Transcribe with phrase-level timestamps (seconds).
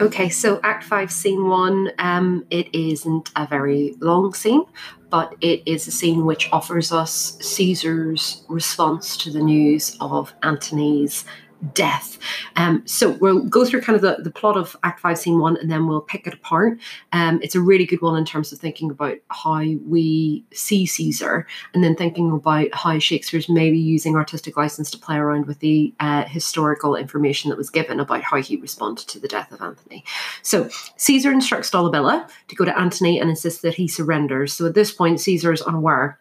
[0.00, 4.64] Okay, so Act 5, Scene 1, um, it isn't a very long scene,
[5.10, 11.26] but it is a scene which offers us Caesar's response to the news of Antony's
[11.74, 12.18] death.
[12.56, 15.56] Um, so we'll go through kind of the, the plot of Act 5, Scene 1,
[15.58, 16.78] and then we'll pick it apart.
[17.12, 21.46] Um, it's a really good one in terms of thinking about how we see Caesar,
[21.74, 25.92] and then thinking about how Shakespeare's maybe using artistic license to play around with the
[26.00, 30.04] uh, historical information that was given about how he responded to the death of Antony.
[30.42, 34.52] So Caesar instructs Dolabella to go to Antony and insists that he surrenders.
[34.52, 36.18] So at this point, Caesar is unaware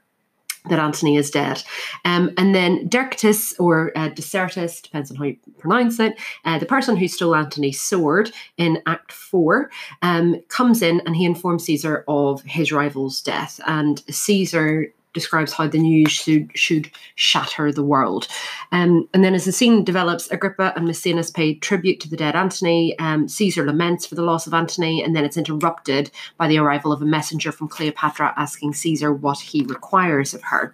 [0.67, 1.63] that Antony is dead.
[2.05, 6.65] Um, and then Dercetus, or uh, Desertus, depends on how you pronounce it, uh, the
[6.65, 9.69] person who stole Antony's sword in Act 4,
[10.01, 13.59] um, comes in and he informs Caesar of his rival's death.
[13.65, 18.27] And Caesar describes how the news should should shatter the world.
[18.71, 22.35] Um, and then as the scene develops, Agrippa and Maecenas pay tribute to the dead
[22.35, 22.97] Antony.
[22.99, 26.91] Um, Caesar laments for the loss of Antony, and then it's interrupted by the arrival
[26.91, 30.73] of a messenger from Cleopatra asking Caesar what he requires of her.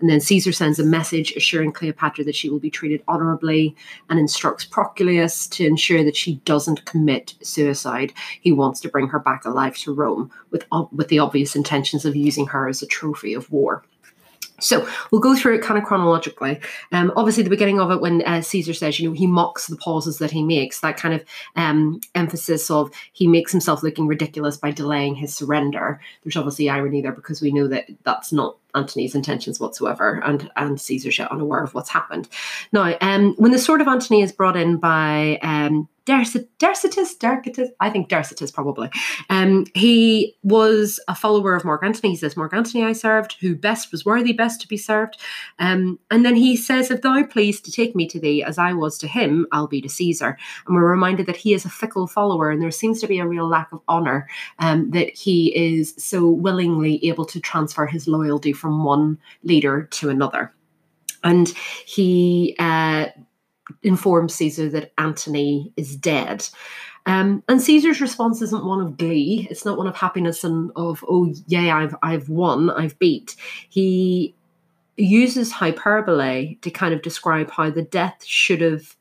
[0.00, 3.76] And then Caesar sends a message assuring Cleopatra that she will be treated honorably
[4.08, 8.12] and instructs Proculus to ensure that she doesn't commit suicide.
[8.40, 12.16] He wants to bring her back alive to Rome with, with the obvious intentions of
[12.16, 13.67] using her as a trophy of war.
[14.60, 16.60] So we'll go through it kind of chronologically.
[16.92, 19.76] Um, obviously, the beginning of it, when uh, Caesar says, you know, he mocks the
[19.76, 21.24] pauses that he makes, that kind of
[21.56, 26.00] um, emphasis of he makes himself looking ridiculous by delaying his surrender.
[26.22, 30.80] There's obviously irony there because we know that that's not Antony's intentions whatsoever, and and
[30.80, 32.28] Caesar's yet unaware of what's happened.
[32.72, 37.90] Now, um, when the sword of Antony is brought in by um, Dercetus, Dercetus, I
[37.90, 38.90] think Dercetus probably.
[39.28, 42.10] Um, he was a follower of Mark Antony.
[42.10, 45.18] He says, Mark Antony I served, who best was worthy best to be served.
[45.58, 48.72] Um, and then he says, If thou please to take me to thee as I
[48.72, 50.38] was to him, I'll be to Caesar.
[50.66, 53.26] And we're reminded that he is a fickle follower, and there seems to be a
[53.26, 54.28] real lack of honour
[54.60, 60.08] um, that he is so willingly able to transfer his loyalty from one leader to
[60.08, 60.54] another.
[61.22, 61.48] And
[61.84, 63.08] he uh,
[63.82, 66.48] informs Caesar that Antony is dead.
[67.06, 69.48] Um, and Caesar's response isn't one of glee.
[69.50, 73.34] It's not one of happiness and of oh yay, I've I've won, I've beat.
[73.70, 74.34] He
[74.96, 78.96] uses hyperbole to kind of describe how the death should have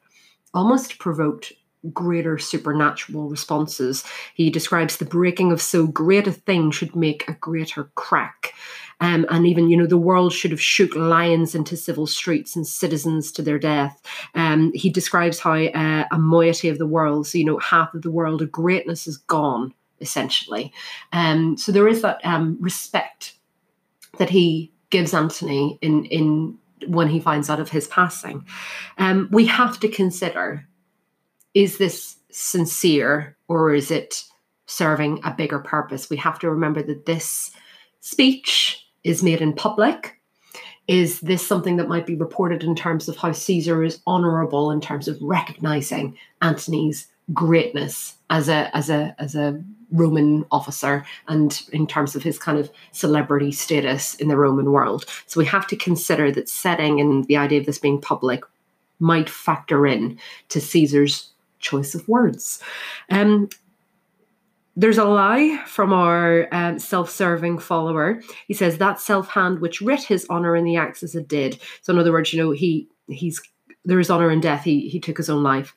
[0.54, 1.54] almost provoked
[1.94, 4.04] greater supernatural responses.
[4.34, 8.54] He describes the breaking of so great a thing should make a greater crack.
[9.00, 12.66] Um, and even, you know, the world should have shook lions into civil streets and
[12.66, 14.02] citizens to their death.
[14.34, 18.02] Um, he describes how uh, a moiety of the world, so, you know, half of
[18.02, 20.74] the world of greatness is gone, essentially.
[21.14, 23.34] Um, so there is that um, respect
[24.18, 28.46] that he gives Antony in, in when he finds out of his passing.
[28.98, 30.68] Um, we have to consider
[31.54, 34.24] is this sincere or is it
[34.68, 36.10] serving a bigger purpose?
[36.10, 37.52] We have to remember that this
[38.00, 40.20] speech is made in public?
[40.88, 44.80] Is this something that might be reported in terms of how Caesar is honorable in
[44.80, 51.88] terms of recognizing Antony's greatness as a as a as a Roman officer and in
[51.88, 55.06] terms of his kind of celebrity status in the Roman world.
[55.26, 58.42] So we have to consider that setting and the idea of this being public
[59.00, 60.20] might factor in
[60.50, 62.62] to Caesar's choice of words.
[63.10, 63.50] Um,
[64.78, 68.22] there's a lie from our um, self-serving follower.
[68.48, 71.60] He says that self-hand which writ his honor in the acts as it did.
[71.82, 73.42] So in other words, you know, he he's
[73.84, 74.64] there is honor in death.
[74.64, 75.76] He he took his own life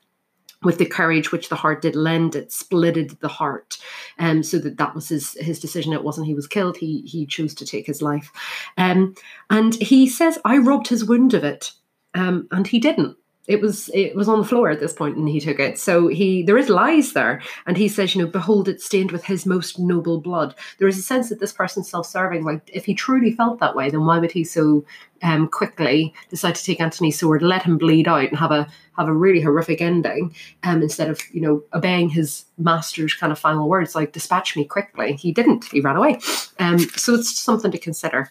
[0.62, 2.34] with the courage which the heart did lend.
[2.34, 3.78] It splitted the heart,
[4.18, 5.94] um, so that that was his his decision.
[5.94, 6.76] It wasn't he was killed.
[6.76, 8.30] He he chose to take his life,
[8.76, 9.14] um,
[9.48, 11.72] and he says I robbed his wound of it,
[12.12, 15.28] um, and he didn't it was it was on the floor at this point and
[15.28, 15.78] he took it.
[15.78, 17.42] So he there is lies there.
[17.66, 20.54] And he says you know behold it stained with his most noble blood.
[20.78, 22.44] There is a sense that this person's self-serving.
[22.44, 24.84] Like if he truly felt that way then why would he so
[25.22, 29.08] um, quickly decide to take Antony's sword let him bleed out and have a have
[29.08, 33.68] a really horrific ending um, instead of you know obeying his master's kind of final
[33.68, 35.14] words like dispatch me quickly.
[35.14, 35.64] He didn't.
[35.64, 36.20] He ran away.
[36.58, 38.30] Um, so it's something to consider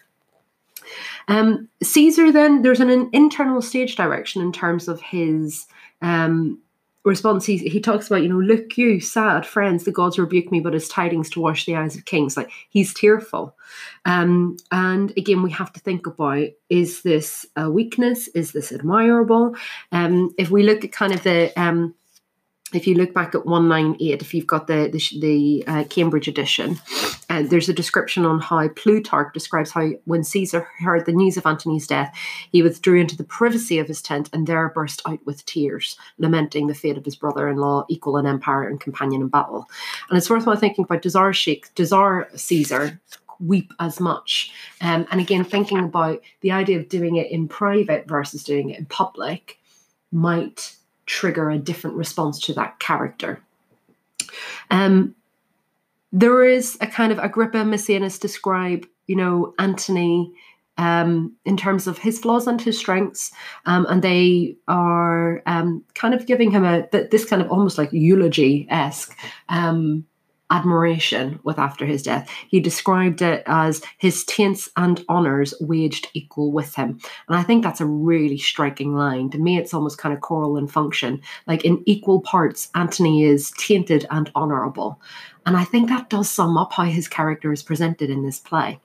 [1.30, 5.66] um, Caesar, then, there's an, an, internal stage direction in terms of his
[6.02, 6.60] um,
[7.04, 7.46] response.
[7.46, 10.74] He, he talks about, you know, look, you sad friends, the gods rebuke me, but
[10.74, 12.36] as tidings to wash the eyes of kings.
[12.36, 13.56] Like he's tearful.
[14.04, 18.26] Um, and again, we have to think about is this a weakness?
[18.28, 19.54] Is this admirable?
[19.92, 21.94] Um, if we look at kind of the um,
[22.72, 26.78] if you look back at 198, if you've got the the, the uh, Cambridge edition,
[27.30, 31.46] uh, there's a description on how Plutarch describes how when Caesar heard the news of
[31.46, 32.12] Antony's death,
[32.50, 36.66] he withdrew into the privacy of his tent and there burst out with tears, lamenting
[36.66, 39.70] the fate of his brother-in-law, equal in empire and companion in battle.
[40.08, 43.00] And it's worthwhile thinking about does our Sheikh, does our Caesar
[43.38, 44.52] weep as much?
[44.80, 48.78] Um, and again, thinking about the idea of doing it in private versus doing it
[48.80, 49.58] in public
[50.10, 50.74] might
[51.06, 53.40] trigger a different response to that character.
[54.70, 55.14] Um,
[56.12, 60.32] there is a kind of Agrippa Maecenas describe, you know, Antony
[60.76, 63.32] um, in terms of his flaws and his strengths,
[63.66, 67.92] um, and they are um, kind of giving him a this kind of almost like
[67.92, 69.16] eulogy esque
[69.50, 70.06] um,
[70.50, 72.28] admiration with after his death.
[72.48, 76.98] He described it as his taints and honours waged equal with him.
[77.28, 79.30] And I think that's a really striking line.
[79.30, 81.20] To me, it's almost kind of choral in function.
[81.46, 85.00] Like in equal parts, Antony is tainted and honourable.
[85.46, 88.78] And I think that does sum up how his character is presented in this play.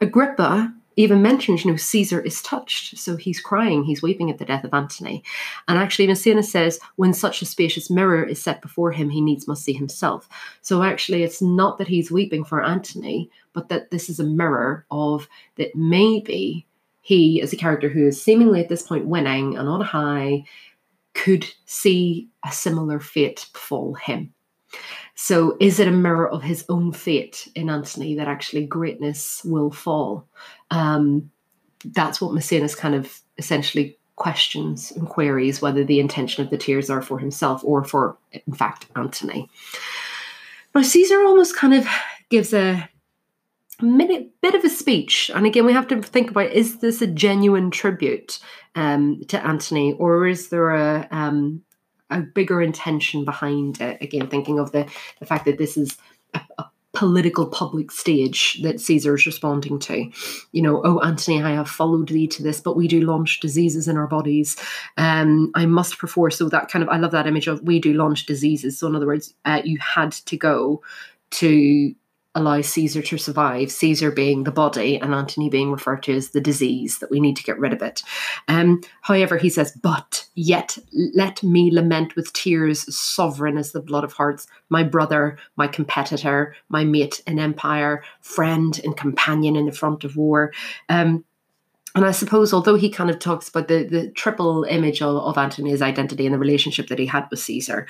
[0.00, 2.98] Agrippa even mentions, you know, Caesar is touched.
[2.98, 5.24] So he's crying, he's weeping at the death of Antony.
[5.66, 9.48] And actually, Maecenas says, when such a spacious mirror is set before him, he needs
[9.48, 10.28] must see himself.
[10.62, 14.86] So actually, it's not that he's weeping for Antony, but that this is a mirror
[14.90, 16.66] of that maybe
[17.00, 20.44] he, as a character who is seemingly at this point winning and on high,
[21.14, 24.32] could see a similar fate befall him.
[25.14, 29.70] So, is it a mirror of his own fate in Antony that actually greatness will
[29.70, 30.26] fall?
[30.70, 31.30] Um,
[31.84, 36.88] that's what Maecenas kind of essentially questions and queries whether the intention of the tears
[36.88, 39.48] are for himself or for, in fact, Antony.
[40.74, 41.86] Now, Caesar almost kind of
[42.28, 42.88] gives a
[43.82, 47.06] minute bit of a speech and again we have to think about is this a
[47.08, 48.38] genuine tribute
[48.76, 51.60] um, to antony or is there a um,
[52.10, 54.00] a bigger intention behind it.
[54.00, 54.88] Again, thinking of the,
[55.20, 55.96] the fact that this is
[56.34, 56.64] a, a
[56.94, 60.10] political public stage that Caesar is responding to.
[60.52, 63.88] You know, oh, Antony, I have followed thee to this, but we do launch diseases
[63.88, 64.56] in our bodies.
[64.96, 66.38] Um, I must perforce.
[66.38, 68.78] So that kind of, I love that image of we do launch diseases.
[68.78, 70.82] So in other words, uh, you had to go
[71.32, 71.94] to
[72.34, 76.40] allow Caesar to survive, Caesar being the body and Antony being referred to as the
[76.40, 78.02] disease, that we need to get rid of it.
[78.48, 84.04] Um, however, he says, But yet let me lament with tears, sovereign as the blood
[84.04, 89.72] of hearts, my brother, my competitor, my mate in empire, friend and companion in the
[89.72, 90.52] front of war.
[90.88, 91.24] Um,
[91.96, 95.38] and I suppose, although he kind of talks about the, the triple image of, of
[95.38, 97.86] Antony's identity and the relationship that he had with Caesar,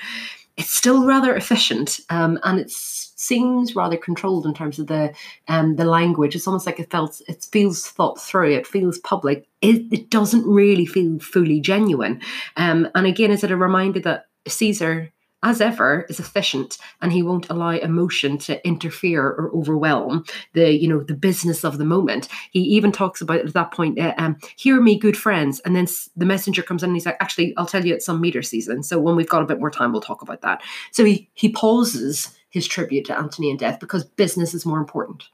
[0.57, 5.13] it's still rather efficient um, and it seems rather controlled in terms of the
[5.47, 6.35] um, the language.
[6.35, 8.51] It's almost like it felt it feels thought through.
[8.51, 9.47] It feels public.
[9.61, 12.21] It, it doesn't really feel fully genuine.
[12.57, 15.11] Um, and again, is it a reminder that Caesar
[15.45, 20.87] as ever, is efficient and he won't allow emotion to interfere or overwhelm the, you
[20.87, 22.27] know, the business of the moment.
[22.49, 25.59] He even talks about at that point, uh, um, hear me, good friends.
[25.59, 25.85] And then
[26.17, 28.81] the messenger comes in and he's like, actually, I'll tell you at some meter season.
[28.81, 30.63] So when we've got a bit more time, we'll talk about that.
[30.91, 35.25] So he, he pauses his tribute to Antony and death because business is more important.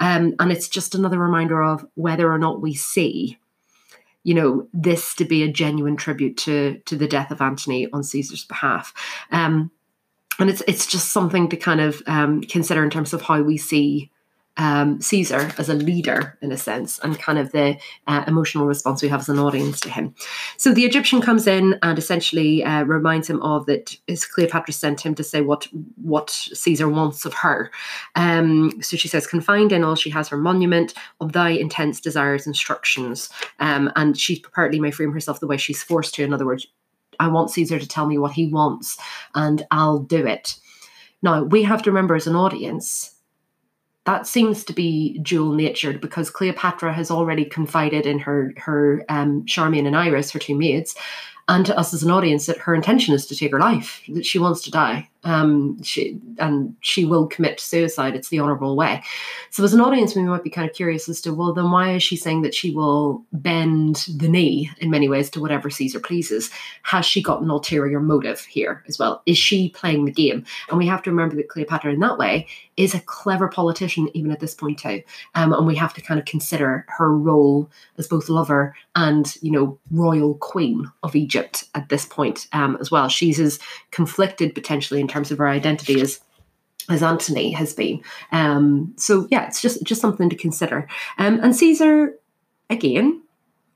[0.00, 3.38] Um, and it's just another reminder of whether or not we see
[4.22, 8.02] you know this to be a genuine tribute to to the death of Antony on
[8.02, 8.92] Caesar's behalf.
[9.30, 9.70] Um,
[10.38, 13.56] and it's it's just something to kind of um, consider in terms of how we
[13.56, 14.10] see
[14.56, 19.02] um, Caesar as a leader in a sense, and kind of the uh, emotional response
[19.02, 20.14] we have as an audience to him.
[20.56, 25.00] So the Egyptian comes in and essentially uh, reminds him of that his Cleopatra sent
[25.00, 25.66] him to say what
[26.02, 27.70] what Caesar wants of her.
[28.16, 32.46] Um, so she says, "Confined in all she has her monument of thy intense desires
[32.46, 33.30] instructions,"
[33.60, 36.24] um, and she partly may frame herself the way she's forced to.
[36.24, 36.66] In other words,
[37.18, 38.98] I want Caesar to tell me what he wants,
[39.34, 40.56] and I'll do it.
[41.22, 43.14] Now we have to remember as an audience
[44.06, 49.44] that seems to be dual natured because Cleopatra has already confided in her her um,
[49.46, 50.94] Charmian and Iras, her two maids,
[51.50, 54.24] and to us as an audience that her intention is to take her life, that
[54.24, 55.08] she wants to die.
[55.24, 58.14] Um, she and she will commit suicide.
[58.14, 59.02] It's the honourable way.
[59.50, 61.92] So, as an audience, we might be kind of curious as to well, then why
[61.92, 66.00] is she saying that she will bend the knee in many ways to whatever Caesar
[66.00, 66.50] pleases?
[66.84, 69.20] Has she got an ulterior motive here as well?
[69.26, 70.46] Is she playing the game?
[70.70, 72.46] And we have to remember that Cleopatra, in that way,
[72.78, 75.02] is a clever politician even at this point too.
[75.34, 79.50] Um, and we have to kind of consider her role as both lover and you
[79.50, 81.39] know royal queen of Egypt
[81.74, 83.08] at this point um, as well.
[83.08, 83.58] She's as
[83.90, 86.20] conflicted potentially in terms of her identity as
[86.88, 88.02] as Antony has been.
[88.32, 90.88] Um, so yeah, it's just just something to consider.
[91.18, 92.14] Um, and Caesar,
[92.68, 93.22] again,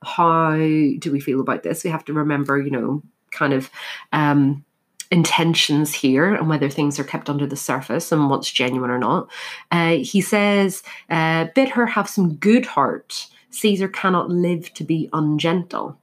[0.02, 1.84] how do we feel about this?
[1.84, 3.70] We have to remember, you know, kind of
[4.12, 4.64] um,
[5.10, 9.30] intentions here and whether things are kept under the surface and what's genuine or not.
[9.70, 13.28] Uh, he says, uh, bid her have some good heart.
[13.50, 15.98] Caesar cannot live to be ungentle.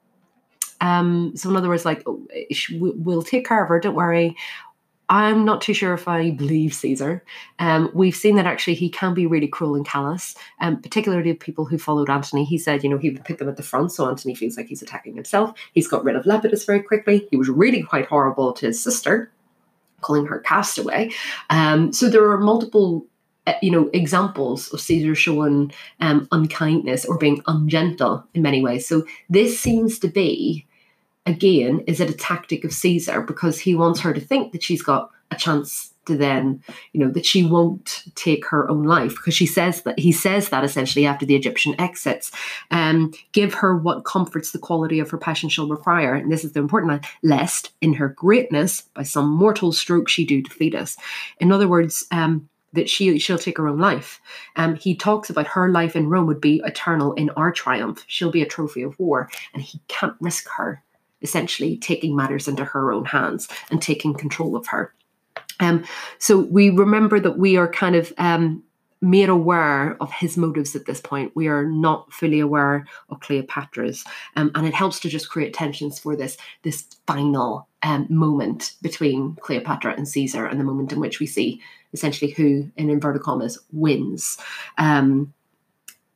[0.81, 2.27] Um, so, in other words, like, oh,
[2.71, 4.35] we'll take care of her, don't worry.
[5.11, 7.21] I'm not too sure if I believe Caesar.
[7.59, 11.65] Um, we've seen that actually he can be really cruel and callous, um, particularly people
[11.65, 12.45] who followed Antony.
[12.45, 14.67] He said, you know, he would put them at the front, so Antony feels like
[14.67, 15.53] he's attacking himself.
[15.73, 17.27] He's got rid of Lepidus very quickly.
[17.29, 19.29] He was really quite horrible to his sister,
[19.99, 21.11] calling her castaway.
[21.49, 23.05] Um, so there are multiple
[23.47, 28.87] uh, you know examples of caesar showing um, unkindness or being ungentle in many ways
[28.87, 30.63] so this seems to be
[31.25, 34.81] again, is it a tactic of Caesar because he wants her to think that she's
[34.81, 36.63] got a chance to then,
[36.93, 40.49] you know, that she won't take her own life because she says that he says
[40.49, 42.31] that essentially after the Egyptian exits.
[42.71, 46.53] Um, give her what comforts the quality of her passion shall require, and this is
[46.53, 50.97] the important line, lest in her greatness by some mortal stroke she do defeat us.
[51.39, 54.21] In other words, um, that she she'll take her own life.
[54.55, 58.03] Um, he talks about her life in Rome would be eternal in our triumph.
[58.07, 60.81] She'll be a trophy of war, and he can't risk her
[61.21, 64.93] essentially taking matters into her own hands and taking control of her.
[65.59, 65.85] Um,
[66.17, 68.63] so we remember that we are kind of um,
[69.01, 71.35] made aware of his motives at this point.
[71.35, 74.03] We are not fully aware of Cleopatra's,
[74.35, 79.35] um, and it helps to just create tensions for this this final um, moment between
[79.41, 81.61] Cleopatra and Caesar, and the moment in which we see
[81.93, 84.37] essentially who, in inverted commas, wins.
[84.77, 85.33] Um,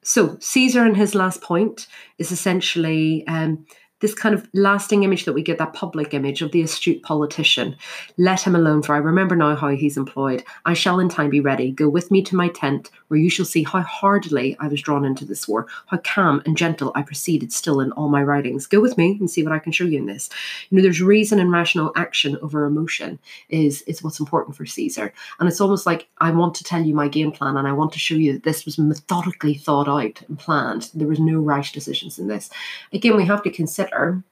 [0.03, 3.65] so Caesar, in his last point, is essentially um,
[4.05, 7.75] this kind of lasting image that we get, that public image of the astute politician.
[8.17, 10.43] Let him alone, for I remember now how he's employed.
[10.63, 11.71] I shall in time be ready.
[11.71, 15.05] Go with me to my tent, where you shall see how hardly I was drawn
[15.05, 18.67] into this war, how calm and gentle I proceeded still in all my writings.
[18.67, 20.29] Go with me and see what I can show you in this.
[20.69, 23.17] You know, there's reason and rational action over emotion
[23.49, 25.11] is, is what's important for Caesar.
[25.39, 27.91] And it's almost like I want to tell you my game plan and I want
[27.93, 30.91] to show you that this was methodically thought out and planned.
[30.93, 32.51] There was no rash decisions in this.
[32.93, 34.23] Again, we have to consider consider,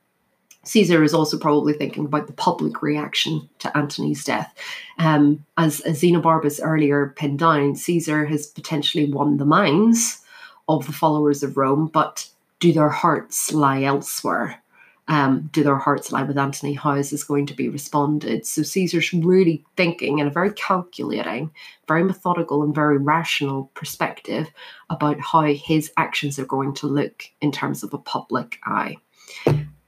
[0.65, 4.53] Caesar is also probably thinking about the public reaction to Antony's death.
[4.98, 10.22] Um, as, as Enobarbus earlier pinned down, Caesar has potentially won the minds
[10.70, 12.29] of the followers of Rome, but
[12.60, 14.62] do their hearts lie elsewhere?
[15.10, 16.75] Um, do their hearts lie with Antony?
[16.75, 18.48] How is this going to be responded?
[18.48, 21.51] So Caesar's really thinking in a very calculating,
[21.89, 24.50] very methodical, and very rational perspective
[24.89, 28.96] about how his actions are going to look in terms of a public eye.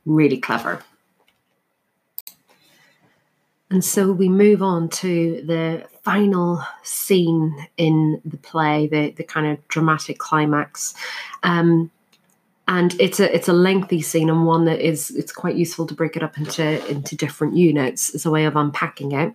[0.05, 0.81] Really clever.
[3.69, 9.47] And so we move on to the final scene in the play, the, the kind
[9.47, 10.93] of dramatic climax.
[11.43, 11.91] Um,
[12.67, 15.93] and it's a it's a lengthy scene and one that is it's quite useful to
[15.93, 19.33] break it up into into different units as a way of unpacking it.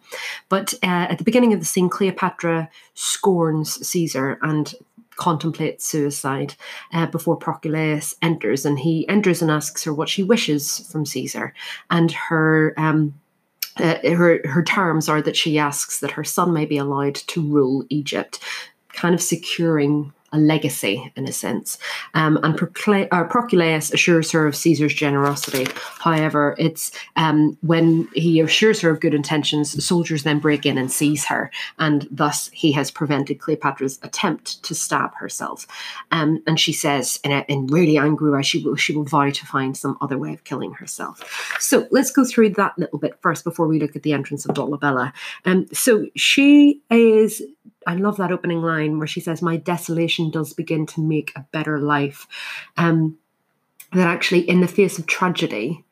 [0.49, 4.75] But uh, at the beginning of the scene, Cleopatra scorns Caesar and
[5.21, 6.55] contemplates suicide
[6.95, 11.55] uh, before Proculeius enters, and he enters and asks her what she wishes from Caesar,
[11.91, 12.75] and her.
[12.77, 13.15] Um,
[13.77, 17.41] uh, her her terms are that she asks that her son may be allowed to
[17.41, 18.41] rule Egypt,
[18.93, 21.78] kind of securing a legacy in a sense.
[22.14, 25.66] Um, and Proculeius assures her of Caesar's generosity.
[25.99, 30.78] However, it's um, when he assures her of good intentions, the soldiers then break in
[30.78, 35.66] and seize her, and thus he has prevented Cleopatra's attempt to stab herself.
[36.10, 39.30] Um, and she says, in, a, in really angry way, she will she will vow
[39.30, 41.56] to find some other way of killing herself.
[41.58, 44.54] So let's go through that little bit first before we look at the entrance of
[44.54, 45.12] Dolabella.
[45.44, 47.42] Um, so she is
[47.87, 51.46] I love that opening line where she says, My desolation does begin to make a
[51.52, 52.26] better life.
[52.76, 53.18] Um,
[53.92, 55.84] that actually, in the face of tragedy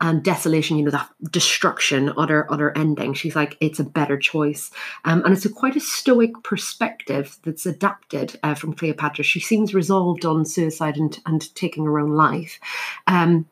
[0.00, 4.70] and desolation, you know, that destruction, utter, utter ending, she's like, it's a better choice.
[5.04, 9.24] Um, and it's a quite a stoic perspective that's adapted uh, from Cleopatra.
[9.24, 12.58] She seems resolved on suicide and, and taking her own life.
[13.06, 13.46] Um,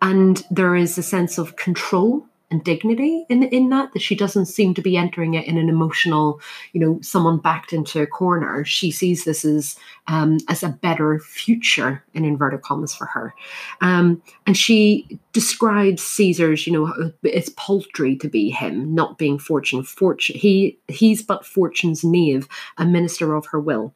[0.00, 4.46] and there is a sense of control and dignity in in that that she doesn't
[4.46, 6.40] seem to be entering it in an emotional
[6.72, 8.64] you know someone backed into a corner.
[8.64, 9.76] She sees this as
[10.06, 13.34] um, as a better future in inverted commas for her.
[13.80, 19.82] Um, and she describes caesar's you know it's paltry to be him not being fortune
[19.82, 23.94] fortune he he's but fortune's knave a minister of her will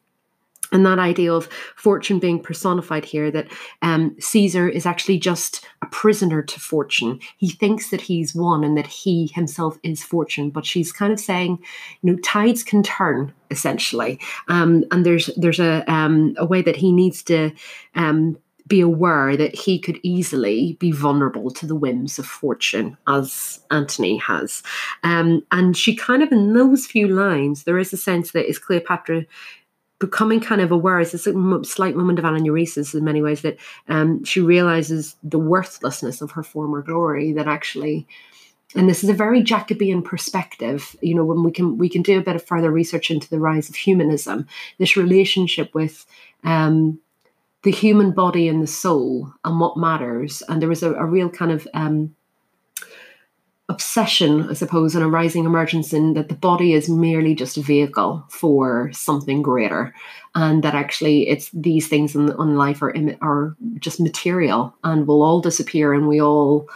[0.71, 3.47] and that idea of fortune being personified here that
[3.81, 8.77] um, caesar is actually just a prisoner to fortune he thinks that he's won and
[8.77, 11.57] that he himself is fortune but she's kind of saying
[12.01, 16.75] you know tides can turn essentially um, and there's there's a um, a way that
[16.75, 17.51] he needs to
[17.95, 23.59] um, be aware that he could easily be vulnerable to the whims of fortune, as
[23.69, 24.63] Antony has.
[25.03, 28.57] Um, and she kind of, in those few lines, there is a sense that is
[28.57, 29.25] Cleopatra
[29.99, 34.23] becoming kind of aware, it's a slight moment of anagnorisis in many ways, that um,
[34.23, 38.07] she realizes the worthlessness of her former glory, that actually
[38.75, 40.95] and this is a very Jacobean perspective.
[41.01, 43.39] You know, when we can we can do a bit of further research into the
[43.39, 44.47] rise of humanism,
[44.79, 46.05] this relationship with
[46.43, 46.99] um,
[47.63, 50.43] the human body and the soul and what matters.
[50.49, 52.15] And there was a, a real kind of um,
[53.75, 57.61] obsession, I suppose, and a rising emergence in that the body is merely just a
[57.61, 59.93] vehicle for something greater,
[60.33, 65.23] and that actually it's these things in, in life are are just material and will
[65.23, 66.67] all disappear, and we all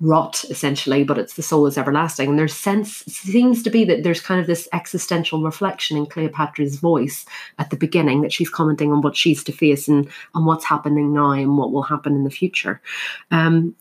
[0.00, 2.28] rot essentially, but it's the soul is everlasting.
[2.30, 6.76] And there's sense seems to be that there's kind of this existential reflection in Cleopatra's
[6.76, 7.26] voice
[7.58, 11.12] at the beginning that she's commenting on what she's to face and on what's happening
[11.12, 12.80] now and what will happen in the future.
[13.32, 13.74] Um,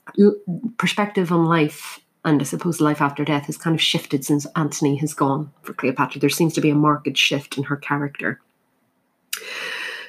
[0.78, 4.98] perspective on life and I suppose life after death has kind of shifted since Antony
[4.98, 6.20] has gone for Cleopatra.
[6.20, 8.42] There seems to be a marked shift in her character.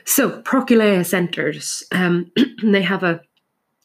[0.04, 1.84] So Proculeius enters.
[1.92, 2.32] Um,
[2.62, 3.22] they have a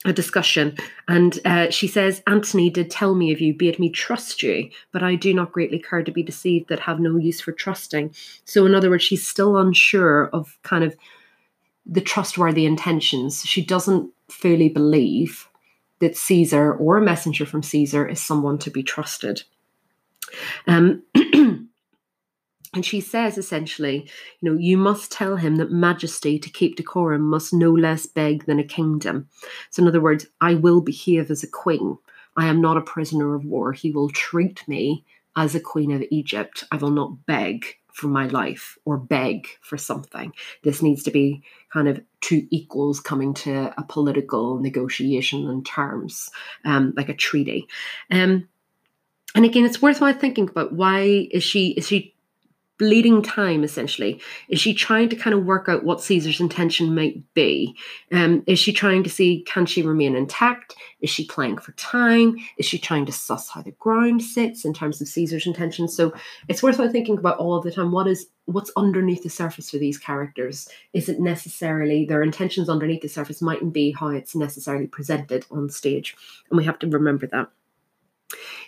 [0.06, 0.76] a discussion,
[1.08, 5.02] and uh, she says, Antony did tell me of you, bade me trust you, but
[5.02, 8.14] I do not greatly care to be deceived that have no use for trusting.
[8.44, 10.94] So, in other words, she's still unsure of kind of
[11.86, 13.44] the trustworthy intentions.
[13.46, 15.48] She doesn't fully believe
[16.04, 19.44] that Caesar or a messenger from Caesar is someone to be trusted.
[20.68, 21.04] Um,
[22.74, 24.10] And she says essentially,
[24.42, 28.46] you know, you must tell him that majesty to keep decorum must no less beg
[28.46, 29.30] than a kingdom.
[29.70, 32.00] So, in other words, I will behave as a queen.
[32.36, 33.74] I am not a prisoner of war.
[33.74, 35.06] He will treat me
[35.36, 36.64] as a queen of Egypt.
[36.72, 40.34] I will not beg for my life or beg for something.
[40.64, 46.30] This needs to be kind of two equals coming to a political negotiation and terms,
[46.66, 47.68] um, like a treaty.
[48.12, 48.50] Um,
[49.36, 52.13] and again, it's worthwhile thinking about why is she is she
[52.84, 57.34] bleeding time essentially is she trying to kind of work out what caesar's intention might
[57.34, 57.74] be?
[58.12, 60.76] Um, is she trying to see can she remain intact?
[61.00, 62.36] Is she playing for time?
[62.58, 65.96] Is she trying to suss how the ground sits in terms of caesar's intentions?
[65.96, 66.14] So
[66.50, 67.94] it's worthwhile thinking about all of the time.
[67.94, 70.68] What is what's underneath the surface for these characters?
[70.92, 75.70] Is it necessarily their intentions underneath the surface mightn't be how it's necessarily presented on
[75.70, 76.18] stage?
[76.50, 77.48] And we have to remember that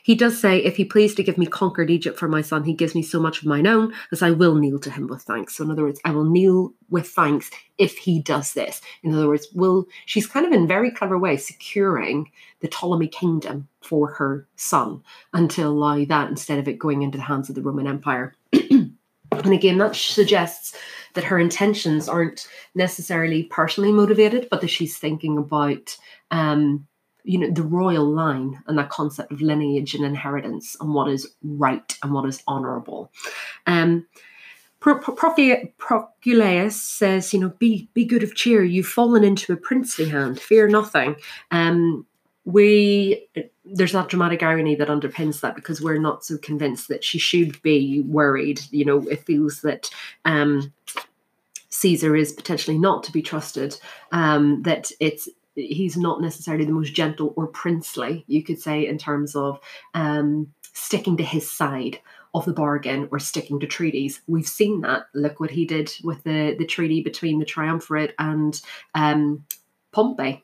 [0.06, 2.76] he does say, If he please to give me conquered Egypt for my son, he
[2.76, 5.56] gives me so much of mine own as I will kneel to him with thanks.
[5.56, 8.82] So, in other words, I will kneel with thanks if he does this.
[9.02, 13.68] In other words, will she's kind of in very clever way securing the Ptolemy kingdom
[13.82, 15.02] for her son
[15.34, 18.36] and to allow that instead of it going into the hands of the Roman Empire.
[18.54, 18.94] and
[19.32, 20.78] again, that suggests
[21.16, 25.98] that her intentions aren't necessarily personally motivated, but that she's thinking about
[26.30, 26.86] um,
[27.26, 31.28] you know the royal line and that concept of lineage and inheritance and what is
[31.44, 33.12] right and what is honorable
[33.68, 34.06] um
[34.86, 38.64] Proculeius says, you know, be be good of cheer.
[38.64, 40.40] You've fallen into a princely hand.
[40.40, 41.16] Fear nothing.
[41.50, 42.06] Um,
[42.46, 43.28] we
[43.66, 47.60] there's that dramatic irony that underpins that because we're not so convinced that she should
[47.64, 48.62] be worried.
[48.70, 49.90] You know, it feels that
[50.24, 50.72] um,
[51.70, 53.80] Caesar is potentially not to be trusted.
[54.12, 58.98] Um, that it's he's not necessarily the most gentle or princely, you could say, in
[58.98, 59.60] terms of
[59.94, 62.00] um, sticking to his side
[62.34, 64.22] of the bargain or sticking to treaties.
[64.28, 65.04] We've seen that.
[65.14, 68.60] Look what he did with the, the treaty between the triumvirate and
[68.94, 69.46] um,
[69.94, 70.44] Pompey.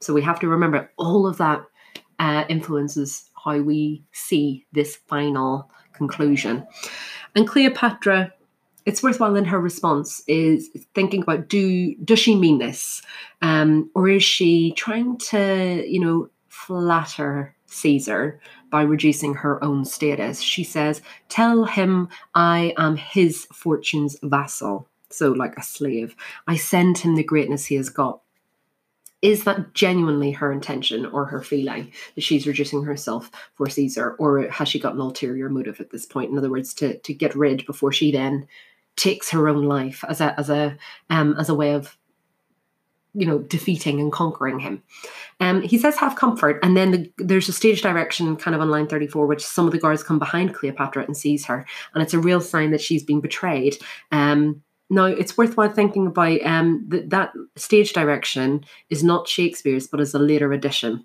[0.00, 1.64] So we have to remember all of that
[2.18, 6.66] uh, influences how we see this final conclusion.
[7.34, 8.32] And Cleopatra
[8.86, 13.02] it's worthwhile in her response is thinking about do does she mean this?
[13.42, 20.40] Um, or is she trying to you know flatter caesar by reducing her own status?
[20.40, 24.88] She says tell him i am his fortune's vassal.
[25.10, 26.14] So like a slave.
[26.46, 28.20] I send him the greatness he has got.
[29.22, 34.48] Is that genuinely her intention or her feeling that she's reducing herself for Caesar, or
[34.50, 36.30] has she got an ulterior motive at this point?
[36.30, 38.46] In other words, to to get rid before she then
[38.96, 40.76] takes her own life as a as a
[41.10, 41.96] um, as a way of
[43.14, 44.82] you know defeating and conquering him.
[45.40, 48.70] Um, he says have comfort, and then the, there's a stage direction kind of on
[48.70, 52.14] line 34, which some of the guards come behind Cleopatra and seize her, and it's
[52.14, 53.76] a real sign that she's been betrayed.
[54.12, 60.00] Um, now, it's worthwhile thinking about um, that that stage direction is not Shakespeare's, but
[60.00, 61.04] is a later addition.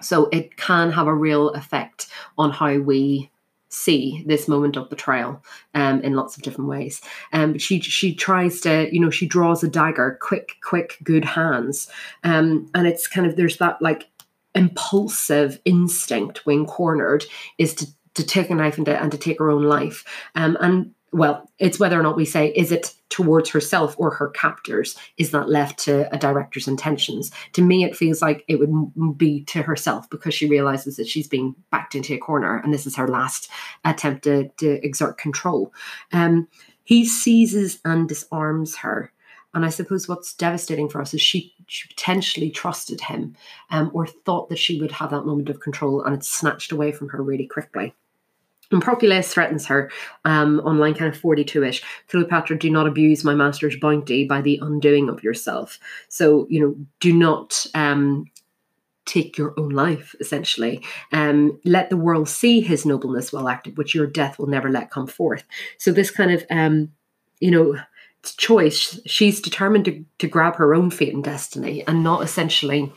[0.00, 3.30] So it can have a real effect on how we
[3.72, 5.42] see this moment of betrayal
[5.74, 7.00] um, in lots of different ways.
[7.32, 11.88] Um, she she tries to, you know, she draws a dagger, quick, quick, good hands,
[12.24, 14.08] um, and it's kind of there's that like
[14.54, 17.24] impulsive instinct when cornered
[17.58, 20.04] is to to take a knife and to, and to take her own life.
[20.34, 24.30] Um, and well, it's whether or not we say, is it towards herself or her
[24.30, 24.96] captors?
[25.18, 27.30] Is that left to a director's intentions?
[27.52, 31.28] To me, it feels like it would be to herself because she realizes that she's
[31.28, 33.50] being backed into a corner and this is her last
[33.84, 35.74] attempt to, to exert control.
[36.12, 36.48] Um,
[36.84, 39.12] he seizes and disarms her.
[39.54, 43.36] And I suppose what's devastating for us is she, she potentially trusted him
[43.68, 46.90] um, or thought that she would have that moment of control and it's snatched away
[46.90, 47.94] from her really quickly.
[48.72, 49.90] And Proculus threatens her
[50.24, 51.82] um, on line kind of 42 ish.
[52.08, 55.78] Cleopatra, do not abuse my master's bounty by the undoing of yourself.
[56.08, 58.26] So, you know, do not um,
[59.04, 60.82] take your own life, essentially.
[61.12, 64.90] Um, let the world see his nobleness well acted, which your death will never let
[64.90, 65.44] come forth.
[65.78, 66.92] So, this kind of, um,
[67.40, 67.76] you know,
[68.36, 72.92] choice, she's determined to, to grab her own fate and destiny and not essentially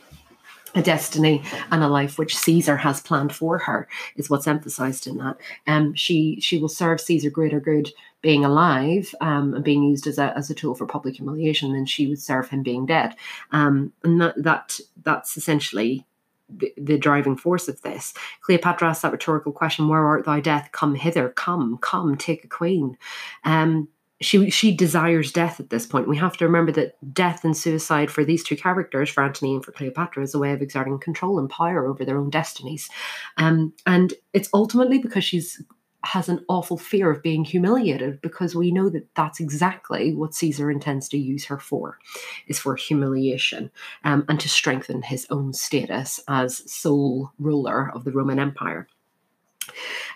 [0.76, 5.16] a destiny and a life which Caesar has planned for her is what's emphasized in
[5.18, 5.38] that.
[5.66, 7.90] Um, she she will serve Caesar greater good
[8.22, 11.86] being alive um, and being used as a, as a tool for public humiliation than
[11.86, 13.14] she would serve him being dead.
[13.52, 16.04] Um, and that, that that's essentially
[16.48, 18.14] the, the, driving force of this.
[18.40, 20.70] Cleopatra asks that rhetorical question, Where art thou, death?
[20.72, 22.96] Come hither, come, come, take a queen.
[23.44, 23.88] Um,
[24.20, 26.08] she she desires death at this point.
[26.08, 29.64] We have to remember that death and suicide for these two characters, for Antony and
[29.64, 32.88] for Cleopatra, is a way of exerting control and power over their own destinies.
[33.36, 35.62] Um, and it's ultimately because she's
[36.06, 40.70] has an awful fear of being humiliated because we know that that's exactly what Caesar
[40.70, 41.98] intends to use her for,
[42.46, 43.70] is for humiliation
[44.04, 48.86] um, and to strengthen his own status as sole ruler of the Roman Empire.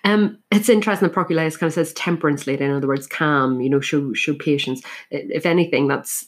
[0.05, 3.69] Um, it's interesting that Proculus kind of says temperance later, in other words, calm, you
[3.69, 4.83] know, show show patience.
[5.11, 6.27] If anything, that's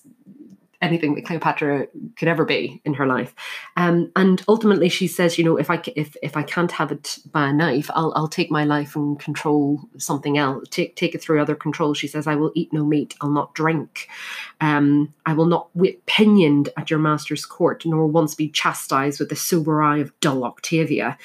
[0.83, 3.35] anything that Cleopatra could ever be in her life.
[3.77, 7.19] Um, and ultimately, she says, you know, if I if if I can't have it
[7.31, 10.69] by a knife, I'll I'll take my life and control something else.
[10.71, 11.99] Take take it through other controls.
[11.99, 13.15] She says, I will eat no meat.
[13.21, 14.09] I'll not drink.
[14.61, 19.29] Um, I will not whip pinioned at your master's court, nor once be chastised with
[19.29, 21.17] the sober eye of dull Octavia.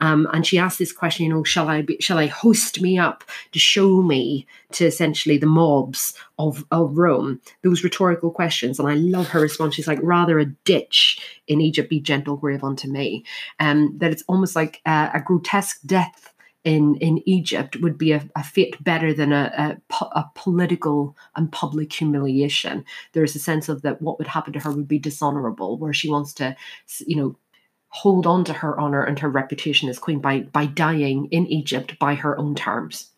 [0.00, 2.98] Um, and she asks this question, you know, shall I be, shall I hoist me
[2.98, 7.40] up to show me to essentially the mobs of, of Rome?
[7.62, 8.78] Those rhetorical questions.
[8.78, 9.74] And I love her response.
[9.74, 13.24] She's like, rather a ditch in Egypt be gentle grave unto me.
[13.60, 16.32] Um, that it's almost like a, a grotesque death
[16.66, 21.50] in in Egypt would be a, a fate better than a, a, a, political and
[21.52, 22.84] public humiliation.
[23.12, 26.10] There's a sense of that what would happen to her would be dishonorable, where she
[26.10, 26.56] wants to,
[27.06, 27.36] you know,
[27.90, 31.96] hold on to her honor and her reputation as queen by by dying in Egypt
[32.00, 33.12] by her own terms.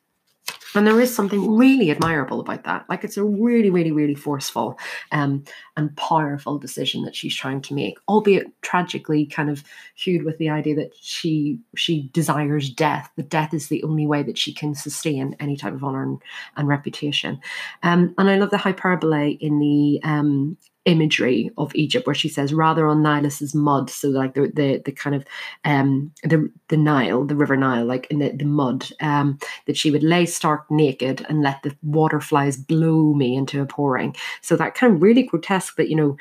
[0.74, 2.84] And there is something really admirable about that.
[2.88, 4.78] Like it's a really, really, really forceful
[5.12, 5.44] um,
[5.76, 10.50] and powerful decision that she's trying to make, albeit tragically kind of hued with the
[10.50, 13.10] idea that she she desires death.
[13.16, 16.20] That death is the only way that she can sustain any type of honor and,
[16.56, 17.40] and reputation.
[17.82, 20.56] Um, and I love the hyperbole in the um,
[20.88, 24.92] imagery of Egypt where she says rather on Nilus's mud so like the the, the
[24.92, 25.24] kind of
[25.66, 29.90] um the the Nile the river Nile like in the, the mud um that she
[29.90, 34.56] would lay stark naked and let the water flies blow me into a pouring so
[34.56, 36.16] that kind of really grotesque that you know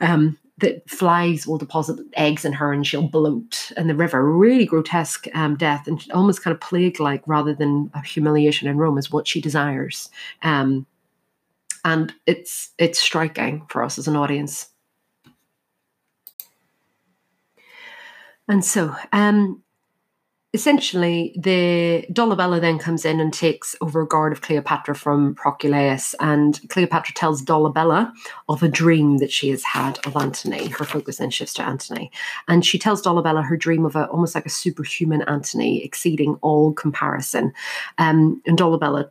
[0.00, 4.24] um that flies will deposit eggs in her and she'll bloat in the river.
[4.24, 8.78] Really grotesque um, death and almost kind of plague like rather than a humiliation in
[8.78, 10.08] Rome is what she desires.
[10.40, 10.86] Um,
[11.86, 14.68] and it's it's striking for us as an audience.
[18.48, 19.62] And so, um,
[20.52, 26.60] essentially, the Dolabella then comes in and takes over guard of Cleopatra from Proculus, and
[26.70, 28.12] Cleopatra tells Dolabella
[28.48, 30.66] of a dream that she has had of Antony.
[30.66, 32.10] Her focus then shifts to Antony,
[32.48, 36.72] and she tells Dolabella her dream of a almost like a superhuman Antony, exceeding all
[36.72, 37.52] comparison.
[37.98, 39.10] Um, and Dolabella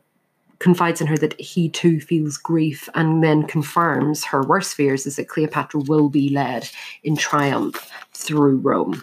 [0.58, 5.16] confides in her that he too feels grief and then confirms her worst fears is
[5.16, 6.68] that Cleopatra will be led
[7.02, 9.02] in triumph through Rome.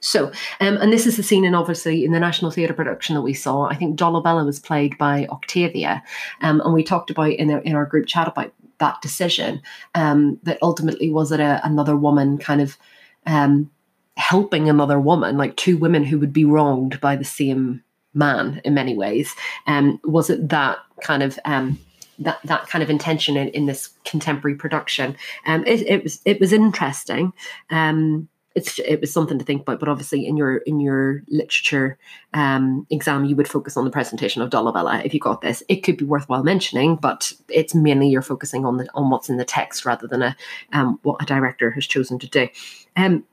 [0.00, 0.28] So,
[0.60, 3.34] um, and this is the scene in obviously in the National Theatre production that we
[3.34, 3.66] saw.
[3.66, 6.02] I think Dolabella was played by Octavia,
[6.40, 9.60] um, and we talked about in our, in our group chat about that decision.
[9.94, 12.78] Um, that ultimately was it a, another woman kind of
[13.26, 13.70] um,
[14.16, 17.82] helping another woman, like two women who would be wronged by the same
[18.14, 19.34] man in many ways.
[19.66, 21.78] Um, was it that kind of um,
[22.18, 25.16] that that kind of intention in, in this contemporary production?
[25.46, 27.32] Um, it, it was it was interesting.
[27.70, 29.80] Um, it's it was something to think about.
[29.80, 31.98] But obviously, in your in your literature
[32.34, 35.04] um, exam, you would focus on the presentation of Dolabella.
[35.04, 38.76] If you got this, it could be worthwhile mentioning, but it's mainly you're focusing on
[38.76, 40.36] the on what's in the text rather than a
[40.72, 42.48] um, what a director has chosen to do.
[42.96, 43.24] Um,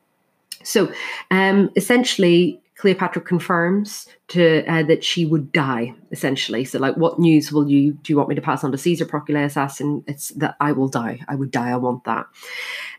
[0.63, 0.92] so
[1.32, 6.63] um, essentially, Cleopatra confirms to uh, that she would die essentially.
[6.63, 8.13] So, like, what news will you do?
[8.13, 9.06] You want me to pass on to Caesar?
[9.06, 11.20] Proculus asks, and it's that I will die.
[11.28, 11.72] I would die.
[11.72, 12.28] I want that.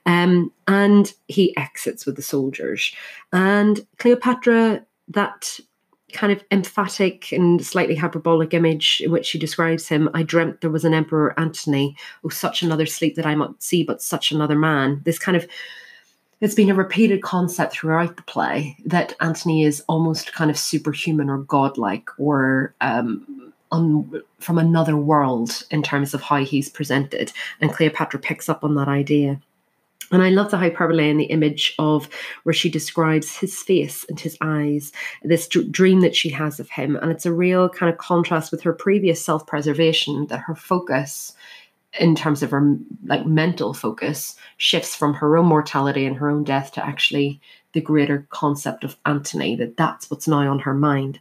[0.05, 2.93] Um, and he exits with the soldiers,
[3.33, 5.59] and Cleopatra that
[6.13, 10.09] kind of emphatic and slightly hyperbolic image in which she describes him.
[10.15, 11.97] I dreamt there was an Emperor Antony.
[12.25, 15.03] Oh, such another sleep that I might see, but such another man.
[15.05, 15.47] This kind of
[16.41, 21.29] it's been a repeated concept throughout the play that Antony is almost kind of superhuman
[21.29, 27.33] or godlike or um, from another world in terms of how he's presented.
[27.61, 29.41] And Cleopatra picks up on that idea.
[30.11, 32.09] And I love the hyperbole in the image of
[32.45, 34.91] where she describes his face and his eyes,
[35.23, 36.97] this d- dream that she has of him.
[36.97, 41.35] And it's a real kind of contrast with her previous self preservation, that her focus
[41.99, 46.45] in terms of her like mental focus shifts from her own mortality and her own
[46.45, 47.41] death to actually
[47.73, 51.19] the greater concept of Antony that that's what's now on her mind.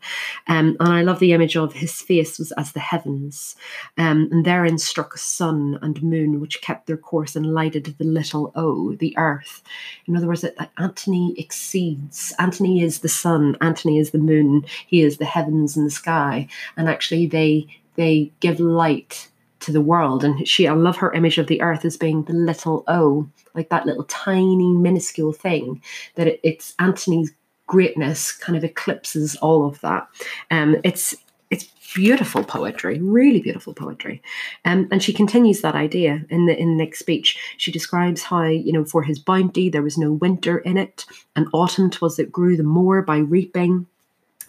[0.47, 3.55] Um, and I love the image of his face was as the heavens.
[3.97, 8.05] Um, and therein struck a sun and moon which kept their course and lighted the
[8.05, 9.61] little o the earth.
[10.05, 12.33] In other words that, that Antony exceeds.
[12.39, 16.47] Antony is the sun Antony is the moon he is the heavens and the sky.
[16.77, 19.27] And actually they they give light
[19.67, 20.23] to the world.
[20.23, 23.69] And she, I love her image of the earth as being the little O, like
[23.69, 25.81] that little tiny, minuscule thing.
[26.15, 27.31] That it, it's Antony's
[27.67, 30.07] greatness kind of eclipses all of that.
[30.49, 31.15] Um, it's
[31.49, 34.21] it's beautiful poetry, really beautiful poetry.
[34.65, 37.37] Um, and she continues that idea in the in the next speech.
[37.57, 41.47] She describes how, you know, for his bounty there was no winter in it, and
[41.53, 43.85] autumn twas that grew the more by reaping.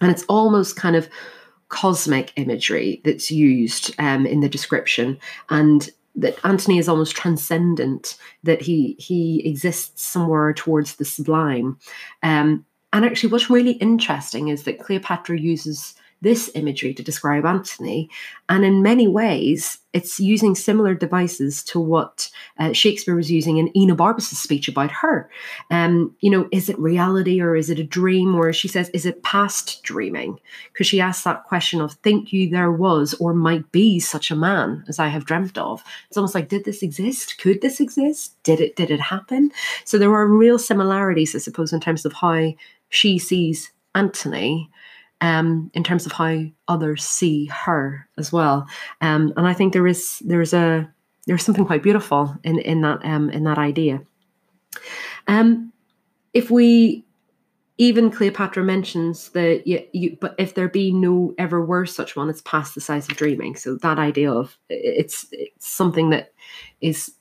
[0.00, 1.09] And it's almost kind of
[1.68, 5.18] cosmic imagery that's used um, in the description
[5.50, 11.78] and that Antony is almost transcendent, that he he exists somewhere towards the sublime.
[12.22, 18.11] Um, and actually, what's really interesting is that Cleopatra uses this imagery to describe Antony.
[18.48, 23.72] And in many ways, it's using similar devices to what uh, Shakespeare was using in
[23.72, 25.31] Enobarbus' speech about her.
[25.70, 28.35] Um, you know, is it reality or is it a dream?
[28.35, 30.38] Or she says, is it past dreaming?
[30.72, 34.37] Because she asks that question of, think you there was or might be such a
[34.37, 35.83] man as I have dreamt of?
[36.09, 37.38] It's almost like, did this exist?
[37.38, 38.42] Could this exist?
[38.42, 39.52] Did it, did it happen?
[39.85, 42.54] So there are real similarities, I suppose, in terms of how
[42.88, 44.70] she sees Antony
[45.20, 48.66] um, in terms of how others see her as well.
[49.00, 50.88] Um, and I think there is there's a
[51.26, 54.00] there's something quite beautiful in in that um, in that idea.
[55.26, 55.72] Um,
[56.33, 57.04] if we
[57.81, 62.28] even Cleopatra mentions that you, you, but if there be no ever were such one,
[62.28, 63.54] it's past the size of dreaming.
[63.54, 66.33] So that idea of it's, it's something that
[66.81, 67.12] is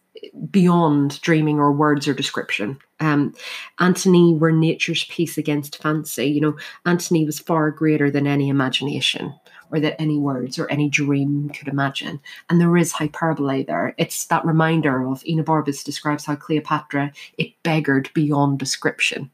[0.50, 2.80] beyond dreaming or words or description.
[3.00, 3.34] Um,
[3.80, 6.26] Antony were nature's piece against fancy.
[6.26, 9.34] You know, Antony was far greater than any imagination
[9.72, 12.20] or that any words or any dream could imagine.
[12.50, 13.94] And there is hyperbole there.
[13.98, 19.30] It's that reminder of Enobarbus describes how Cleopatra, it beggared beyond description.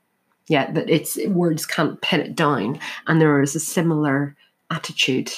[0.47, 2.79] Yeah, that it's words can't pin it down.
[3.07, 4.35] And there is a similar
[4.71, 5.31] attitude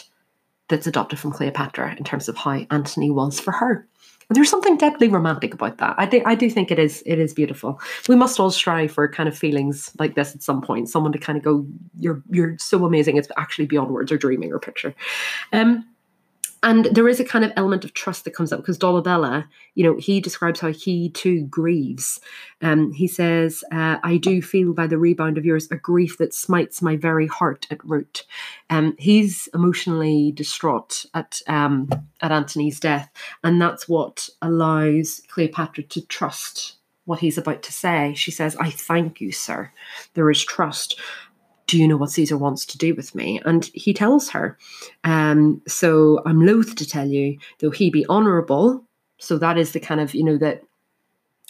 [0.67, 3.88] that's adopted from Cleopatra in terms of how Antony was for her
[4.29, 5.95] there's something deeply romantic about that.
[5.97, 7.79] I think I do think it is it is beautiful.
[8.09, 10.89] We must all strive for kind of feelings like this at some point.
[10.89, 11.65] Someone to kind of go,
[11.99, 13.17] you're you're so amazing.
[13.17, 14.95] It's actually beyond words or dreaming or picture.
[15.53, 15.85] Um,
[16.65, 19.84] and there is a kind of element of trust that comes up because Dolabella, you
[19.84, 22.19] know, he describes how he too grieves.
[22.60, 26.34] Um, he says, uh, "I do feel by the rebound of yours a grief that
[26.34, 28.25] smites my very heart at root."
[28.71, 31.88] Um, he's emotionally distraught at um,
[32.21, 33.12] at Antony's death,
[33.43, 38.15] and that's what allows Cleopatra to trust what he's about to say.
[38.15, 39.71] She says, "I thank you, sir.
[40.15, 40.99] There is trust."
[41.75, 43.41] Do you know what Caesar wants to do with me?
[43.43, 44.57] And he tells her.
[45.03, 48.81] Um, so I'm loath to tell you, though he be honorable.
[49.17, 50.63] So that is the kind of, you know, that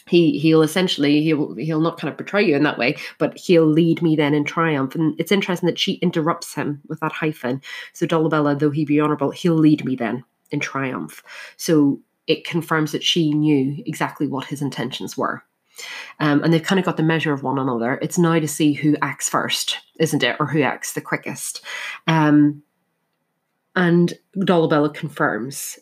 [0.08, 3.68] he he'll essentially he'll he'll not kind of betray you in that way, but he'll
[3.68, 4.96] lead me then in triumph.
[4.96, 7.62] And it's interesting that she interrupts him with that hyphen.
[7.94, 11.22] So Dolabella, though he be honorable, he'll lead me then in triumph.
[11.58, 15.44] So it confirms that she knew exactly what his intentions were.
[16.20, 18.00] Um, and they've kind of got the measure of one another.
[18.02, 20.38] It's now to see who acts first, isn't it?
[20.40, 21.62] Or who acts the quickest.
[22.08, 22.64] Um,
[23.76, 25.78] and Dolabella confirms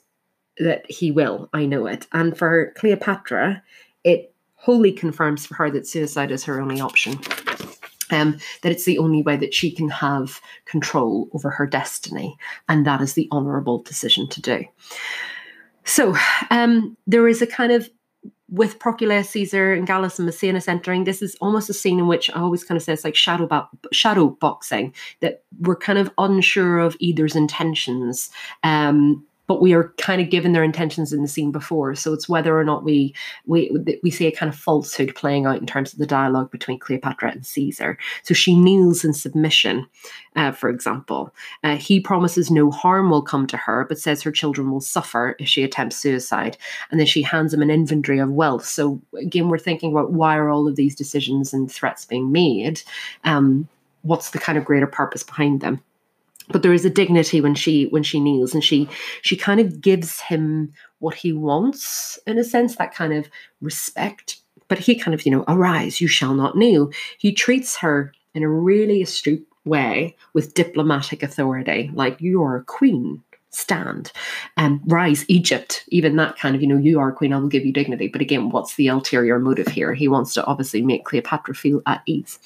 [0.58, 1.50] that he will.
[1.54, 2.08] I know it.
[2.12, 3.62] And for Cleopatra,
[4.04, 7.20] it wholly confirms for her that suicide is her only option.
[8.12, 12.38] Um, that it's the only way that she can have control over her destiny,
[12.70, 14.66] and that is the honourable decision to do.
[15.84, 16.16] So
[16.52, 17.90] um, there is a kind of
[18.54, 22.30] with Procula, Caesar, and Gallus and Maecenas entering, this is almost a scene in which
[22.30, 26.12] I always kind of say it's like shadow bo- shadow boxing that we're kind of
[26.20, 28.30] unsure of either's intentions.
[28.62, 31.96] Um, but we are kind of given their intentions in the scene before.
[31.96, 33.14] So it's whether or not we
[33.46, 36.80] we we see a kind of falsehood playing out in terms of the dialogue between
[36.80, 37.98] Cleopatra and Caesar.
[38.24, 39.86] So she kneels in submission,
[40.36, 41.34] uh, for example.
[41.64, 45.36] Uh, he promises no harm will come to her, but says her children will suffer
[45.40, 46.58] if she attempts suicide.
[46.90, 48.66] And then she hands him an inventory of wealth.
[48.66, 52.82] So again, we're thinking about why are all of these decisions and threats being made?
[53.24, 53.68] Um,
[54.04, 55.82] what's the kind of greater purpose behind them?
[56.50, 58.90] But there is a dignity when she when she kneels and she
[59.22, 63.28] she kind of gives him what he wants in a sense that kind of
[63.62, 64.38] respect.
[64.68, 66.92] But he kind of you know arise you shall not kneel.
[67.18, 72.64] He treats her in a really astute way with diplomatic authority like you are a
[72.64, 74.12] queen stand.
[74.58, 77.48] And um, rise egypt even that kind of you know you are queen i will
[77.48, 78.08] give you dignity.
[78.08, 79.94] But again what's the ulterior motive here?
[79.94, 82.40] He wants to obviously make cleopatra feel at ease.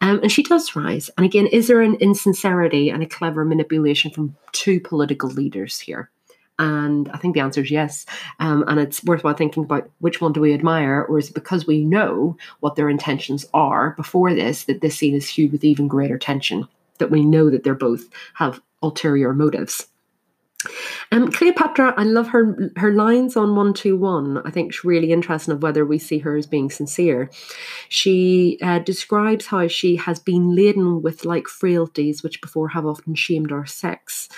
[0.00, 1.10] Um, and she does rise.
[1.16, 6.10] And again is there an insincerity and a clever manipulation from two political leaders here?
[6.58, 8.06] And I think the answer is yes.
[8.40, 11.66] Um, and it's worthwhile thinking about which one do we admire, or is it because
[11.66, 15.88] we know what their intentions are before this that this scene is hued with even
[15.88, 16.66] greater tension,
[16.98, 18.04] that we know that they're both
[18.34, 19.86] have ulterior motives?
[21.12, 24.38] Um, Cleopatra, I love her her lines on one two one.
[24.44, 27.30] I think it's really interesting of whether we see her as being sincere.
[27.88, 33.14] She uh, describes how she has been laden with like frailties which before have often
[33.14, 34.28] shamed our sex,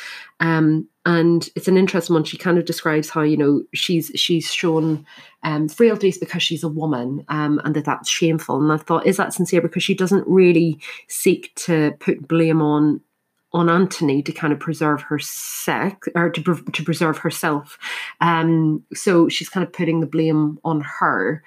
[0.41, 2.25] um, and it's an interesting one.
[2.25, 5.07] She kind of describes how you know she's she's shown
[5.45, 8.61] um, frailties because she's a woman, um, and that that's shameful.
[8.61, 9.63] And I thought, is that sincere?
[9.63, 13.01] Because she doesn't really seek to put blame on
[13.53, 17.79] on Antony to kind of preserve her sex or to, to preserve herself.
[18.21, 21.43] Um, so she's kind of putting the blame on her.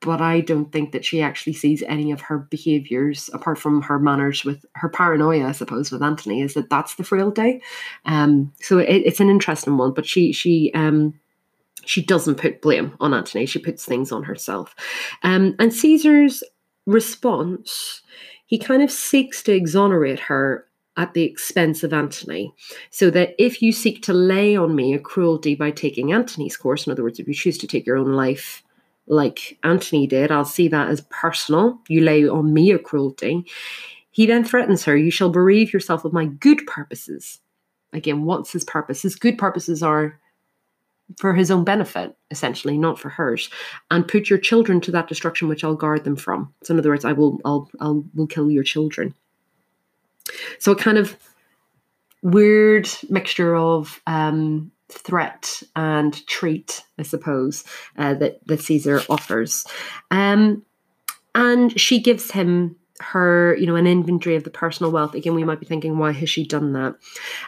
[0.00, 3.98] But I don't think that she actually sees any of her behaviors apart from her
[3.98, 7.60] manners with her paranoia, I suppose, with Antony, is that that's the frailty.
[8.04, 9.92] Um, so it, it's an interesting one.
[9.92, 11.18] But she she um,
[11.84, 13.44] she doesn't put blame on Antony.
[13.46, 14.76] She puts things on herself.
[15.24, 16.44] Um, and Caesar's
[16.86, 18.02] response,
[18.46, 20.67] he kind of seeks to exonerate her
[20.98, 22.52] at the expense of Antony.
[22.90, 26.86] So that if you seek to lay on me a cruelty by taking Antony's course,
[26.86, 28.62] in other words, if you choose to take your own life
[29.06, 31.78] like Antony did, I'll see that as personal.
[31.88, 33.46] You lay on me a cruelty.
[34.10, 37.38] He then threatens her, You shall bereave yourself of my good purposes.
[37.92, 39.00] Again, what's his purpose?
[39.00, 40.20] His good purposes are
[41.16, 43.48] for his own benefit, essentially, not for hers,
[43.90, 46.52] and put your children to that destruction which I'll guard them from.
[46.64, 49.14] So, in other words, I will, I'll, I'll, will kill your children.
[50.58, 51.16] So a kind of
[52.22, 57.64] weird mixture of um, threat and treat, I suppose,
[57.96, 59.66] uh, that that Caesar offers.
[60.10, 60.64] Um,
[61.34, 65.14] and she gives him her, you know, an inventory of the personal wealth.
[65.14, 66.96] Again, we might be thinking, why has she done that?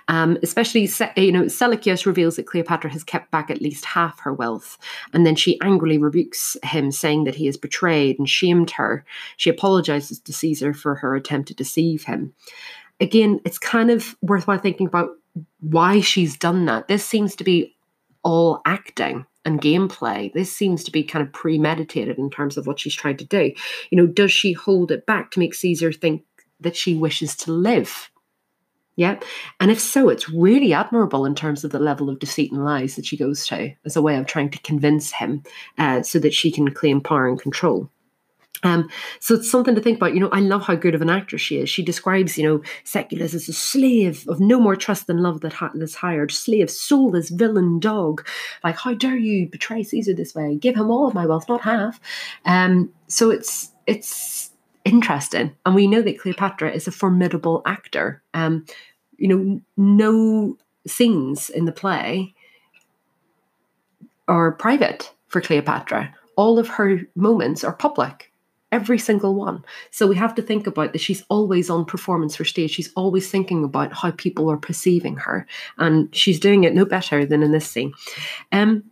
[0.07, 4.33] Um, especially, you know, Seleucus reveals that Cleopatra has kept back at least half her
[4.33, 4.79] wealth,
[5.13, 9.05] and then she angrily rebukes him, saying that he has betrayed and shamed her.
[9.37, 12.33] She apologizes to Caesar for her attempt to deceive him
[13.01, 15.11] again, it's kind of worthwhile thinking about
[15.61, 16.89] why she's done that.
[16.89, 17.77] This seems to be
[18.23, 20.33] all acting and gameplay.
[20.33, 23.53] This seems to be kind of premeditated in terms of what she's trying to do.
[23.91, 26.25] You know, does she hold it back to make Caesar think
[26.61, 28.11] that she wishes to live?
[28.97, 29.19] Yeah.
[29.61, 32.97] And if so, it's really admirable in terms of the level of deceit and lies
[32.97, 35.43] that she goes to as a way of trying to convince him
[35.79, 37.91] uh, so that she can claim power and control.
[38.63, 38.89] Um,
[39.21, 40.15] so it's something to think about.
[40.15, 41.71] You know, I love how good of an actress she is.
[41.71, 45.55] She describes, you know, Seleucus as a slave of no more trust than love that
[45.55, 48.27] ha- hired, slave, soulless villain dog.
[48.63, 50.57] Like, how dare you betray Caesar this way?
[50.57, 52.01] Give him all of my wealth, not half.
[52.45, 54.51] Um, so it's it's
[54.85, 58.23] interesting, and we know that Cleopatra is a formidable actor.
[58.35, 58.67] Um,
[59.17, 62.35] you know, no scenes in the play
[64.29, 66.15] are private for Cleopatra.
[66.37, 68.30] All of her moments are public
[68.73, 69.65] every single one.
[69.91, 72.71] So we have to think about that she's always on performance for stage.
[72.71, 75.47] She's always thinking about how people are perceiving her.
[75.79, 77.93] And she's doing it no better than in this scene.
[78.53, 78.85] Um,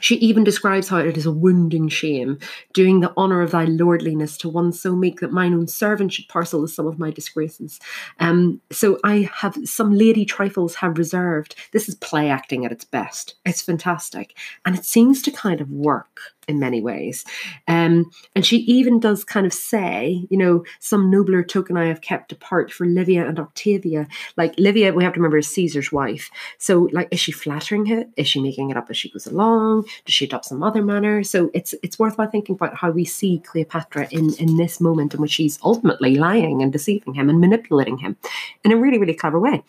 [0.00, 2.38] she even describes how it is a wounding shame,
[2.74, 6.28] doing the honour of thy lordliness to one so meek that mine own servant should
[6.28, 7.80] parcel sum of my disgraces.
[8.20, 11.54] Um, so I have some lady trifles have reserved.
[11.72, 13.36] This is play acting at its best.
[13.46, 14.36] It's fantastic.
[14.66, 17.24] And it seems to kind of work in many ways.
[17.68, 22.00] Um, and she even does kind of say, you know, some nobler token I have
[22.00, 24.06] kept apart for Livia and Octavia.
[24.36, 26.30] Like Livia, we have to remember is Caesar's wife.
[26.58, 28.08] So, like, is she flattering it?
[28.16, 29.84] Is she making it up as she goes along?
[30.04, 31.22] Does she adopt some other manner?
[31.22, 35.20] So it's it's worthwhile thinking about how we see Cleopatra in in this moment in
[35.20, 38.16] which she's ultimately lying and deceiving him and manipulating him
[38.64, 39.62] in a really, really clever way.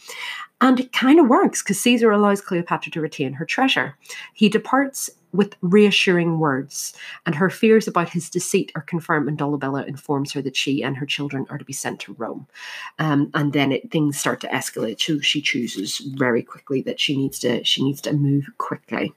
[0.61, 3.97] And it kind of works because Caesar allows Cleopatra to retain her treasure.
[4.34, 6.93] He departs with reassuring words,
[7.25, 10.97] and her fears about his deceit are confirmed when Dolabella informs her that she and
[10.97, 12.47] her children are to be sent to Rome.
[12.99, 15.01] Um, and then it, things start to escalate.
[15.01, 19.13] So she chooses very quickly that she needs to she needs to move quickly.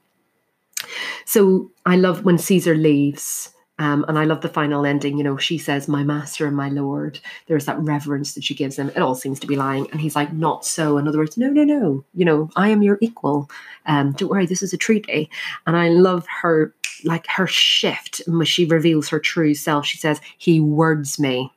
[1.25, 3.53] So I love when Caesar leaves.
[3.79, 5.17] Um, and I love the final ending.
[5.17, 7.19] You know, she says, My master and my lord.
[7.47, 8.89] There's that reverence that she gives him.
[8.89, 9.89] It all seems to be lying.
[9.91, 10.97] And he's like, Not so.
[10.97, 12.03] In other words, no, no, no.
[12.13, 13.49] You know, I am your equal.
[13.85, 15.29] Um, don't worry, this is a treaty.
[15.65, 16.75] And I love her,
[17.05, 19.85] like her shift when she reveals her true self.
[19.85, 21.51] She says, He words me.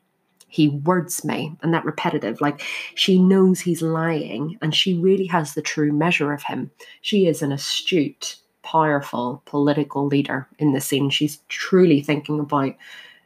[0.46, 1.56] He words me.
[1.62, 2.62] And that repetitive, like
[2.94, 6.70] she knows he's lying and she really has the true measure of him.
[7.00, 11.10] She is an astute powerful political leader in the scene.
[11.10, 12.74] She's truly thinking about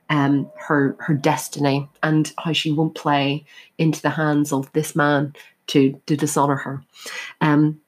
[0.09, 3.45] um, her her destiny and how she won't play
[3.79, 5.35] into the hands of this man
[5.69, 6.83] to to dishonor her.
[7.41, 7.81] Um,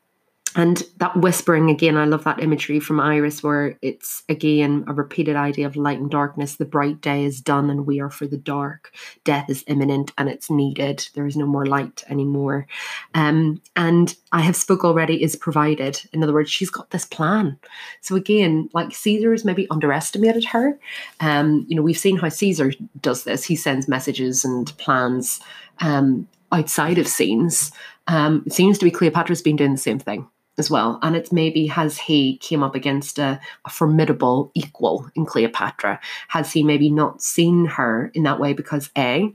[0.58, 5.36] and that whispering again i love that imagery from iras where it's again a repeated
[5.36, 6.56] idea of light and darkness.
[6.56, 8.92] The bright day is done and we are for the dark.
[9.24, 11.08] Death is imminent and it's needed.
[11.14, 12.66] There is no more light anymore.
[13.14, 16.00] Um, and i have spoke already is provided.
[16.12, 17.58] In other words she's got this plan.
[18.00, 20.78] So again like caesar has maybe underestimated her.
[21.20, 23.44] Um, you know we've seen how caesar does this.
[23.44, 25.40] He sends messages and plans
[25.80, 27.72] um, outside of scenes.
[28.06, 30.26] Um, it seems to be cleopatra's been doing the same thing
[30.58, 30.98] as well.
[31.02, 36.00] And it's maybe has he came up against a, a, formidable equal in Cleopatra?
[36.28, 39.32] Has he maybe not seen her in that way because A,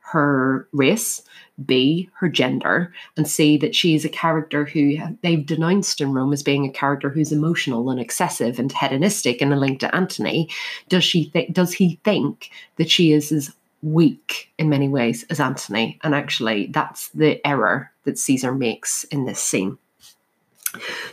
[0.00, 1.22] her race,
[1.64, 6.32] B, her gender, and C, that she is a character who they've denounced in Rome
[6.32, 10.48] as being a character who's emotional and excessive and hedonistic and a link to Antony.
[10.88, 15.98] Does she does he think that she is as weak in many ways as Antony?
[16.02, 19.78] And actually that's the error that Caesar makes in this scene.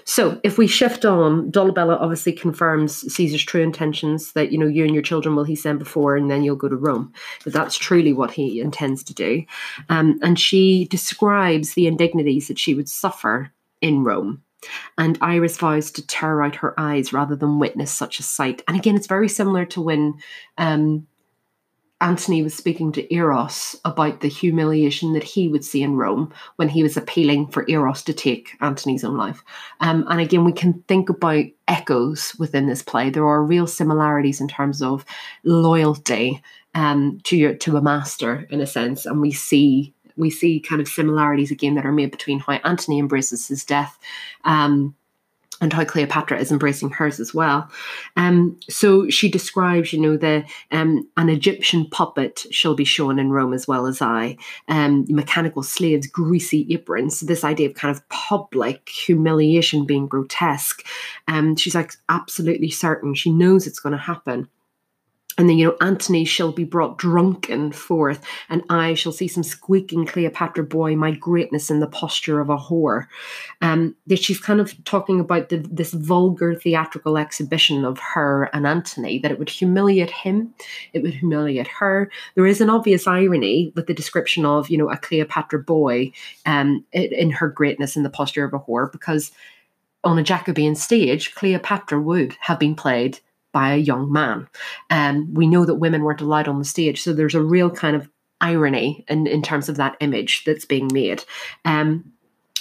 [0.03, 4.83] So, if we shift on, Dolabella obviously confirms Caesar's true intentions that, you know, you
[4.83, 7.11] and your children will he send before and then you'll go to Rome.
[7.43, 9.43] That that's truly what he intends to do.
[9.89, 13.51] Um, and she describes the indignities that she would suffer
[13.81, 14.43] in Rome.
[14.97, 18.63] And Iras vows to tear out her eyes rather than witness such a sight.
[18.67, 20.15] And again, it's very similar to when
[20.57, 21.07] um,
[21.99, 26.69] Antony was speaking to Eros about the humiliation that he would see in Rome when
[26.69, 29.43] he was appealing for Eros to take Antony's own life.
[29.79, 33.09] Um, and again, we can think about echoes within this play.
[33.09, 35.05] There are real similarities in terms of
[35.43, 36.41] loyalty
[36.75, 40.81] um, to your to a master, in a sense, and we see we see kind
[40.81, 43.97] of similarities again that are made between how Antony embraces his death.
[44.43, 44.95] Um,
[45.59, 47.69] and how Cleopatra is embracing hers as well.
[48.15, 53.31] Um, so she describes, you know, the um, an Egyptian puppet shall be shown in
[53.31, 54.37] Rome as well as I,
[54.67, 57.19] um, mechanical slaves, greasy aprons.
[57.19, 60.85] So this idea of kind of public humiliation being grotesque.
[61.27, 63.13] Um, she's like absolutely certain.
[63.15, 64.47] She knows it's going to happen.
[65.37, 69.43] And then, you know, Antony shall be brought drunken forth, and I shall see some
[69.43, 73.05] squeaking Cleopatra boy, my greatness in the posture of a whore.
[73.61, 78.65] Um, that she's kind of talking about the, this vulgar theatrical exhibition of her and
[78.65, 80.53] Antony, that it would humiliate him,
[80.93, 82.09] it would humiliate her.
[82.33, 86.11] There is an obvious irony with the description of, you know, a Cleopatra boy
[86.45, 89.31] um, in her greatness in the posture of a whore, because
[90.03, 93.19] on a Jacobean stage, Cleopatra would have been played
[93.53, 94.47] by a young man.
[94.89, 97.01] Um, we know that women weren't allowed on the stage.
[97.01, 98.09] So there's a real kind of
[98.41, 101.23] irony in, in terms of that image that's being made.
[101.65, 102.11] Um,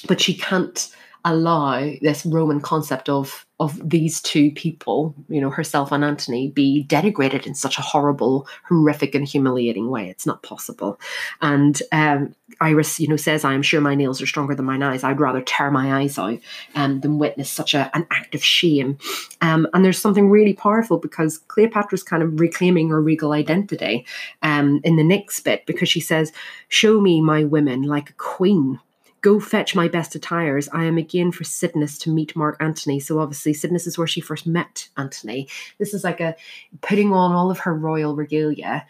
[0.08, 0.94] but she can't
[1.26, 6.84] allow this Roman concept of of these two people, you know, herself and Antony, be
[6.88, 10.10] denigrated in such a horrible, horrific, and humiliating way.
[10.10, 11.00] It's not possible.
[11.40, 14.82] And um, Iras, you know, says, "I am sure my nails are stronger than mine
[14.82, 15.02] eyes.
[15.02, 16.38] I'd rather tear my eyes out
[16.74, 18.98] um, than witness such a, an act of shame."
[19.40, 24.06] Um, and there's something really powerful because Cleopatra's kind of reclaiming her regal identity
[24.42, 26.30] um, in the next bit because she says,
[26.68, 28.78] "Show me my women like a queen."
[29.22, 30.68] Go fetch my best attires.
[30.72, 33.00] I am again for Cydnus to meet Mark Antony.
[33.00, 35.48] So obviously, Cydnus is where she first met Antony.
[35.78, 36.36] This is like a
[36.80, 38.86] putting on all of her royal regalia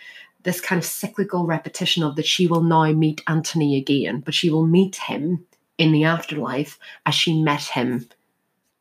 [0.46, 4.48] this kind of cyclical repetition of that she will now meet Antony again, but she
[4.48, 5.44] will meet him
[5.76, 8.06] in the afterlife as she met him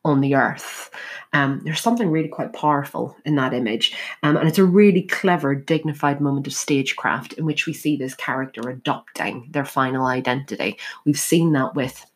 [0.06, 0.90] on the earth.
[1.32, 3.94] Um, there's something really quite powerful in that image.
[4.22, 8.14] Um, and it's a really clever, dignified moment of stagecraft in which we see this
[8.14, 10.78] character adopting their final identity.
[11.04, 12.06] We've seen that with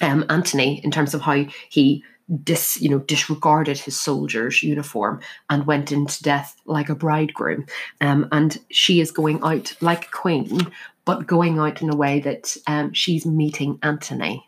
[0.00, 2.04] um, Antony in terms of how he
[2.42, 7.64] dis you know disregarded his soldier's uniform and went into death like a bridegroom
[8.00, 10.60] um, and she is going out like a queen
[11.04, 14.44] but going out in a way that um, she's meeting antony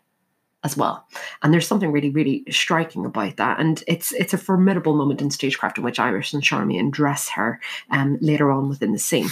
[0.63, 1.07] as well.
[1.41, 3.59] And there's something really, really striking about that.
[3.59, 7.59] And it's it's a formidable moment in stagecraft in which Iras and Charmian dress her
[7.91, 9.29] um, later on within the scene.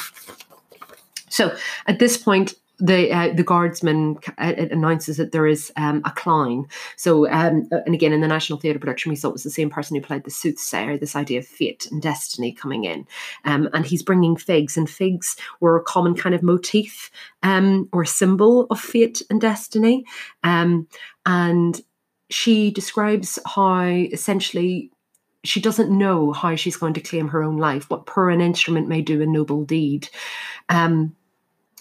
[1.30, 1.56] So
[1.86, 6.68] at this point, the uh, the guardsman uh, announces that there is um, a clown.
[6.96, 9.70] So, um, and again, in the National Theatre production, we saw it was the same
[9.70, 10.98] person who played the soothsayer.
[10.98, 13.08] This idea of fate and destiny coming in,
[13.46, 17.10] um, and he's bringing figs, and figs were a common kind of motif
[17.44, 20.06] um, or symbol of fate and destiny.
[20.44, 20.88] Um,
[21.26, 21.82] and
[22.30, 24.92] she describes how essentially
[25.44, 28.88] she doesn't know how she's going to claim her own life, what poor an instrument
[28.88, 30.10] may do a noble deed.
[30.70, 31.16] Um,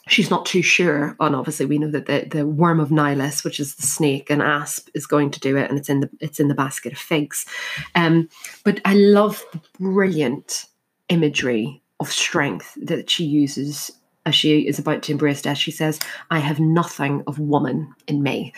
[0.07, 1.17] she's not too sure.
[1.21, 4.43] And obviously, we know that the, the worm of Nilus, which is the snake and
[4.43, 6.99] asp, is going to do it, and it's in the it's in the basket of
[6.99, 7.47] figs.
[7.95, 8.29] Um,
[8.65, 10.67] but I love the brilliant
[11.09, 13.91] imagery of strength that she uses
[14.25, 15.59] as she is about to embrace death.
[15.59, 16.01] She says,
[16.31, 18.53] "I have nothing of woman in me,"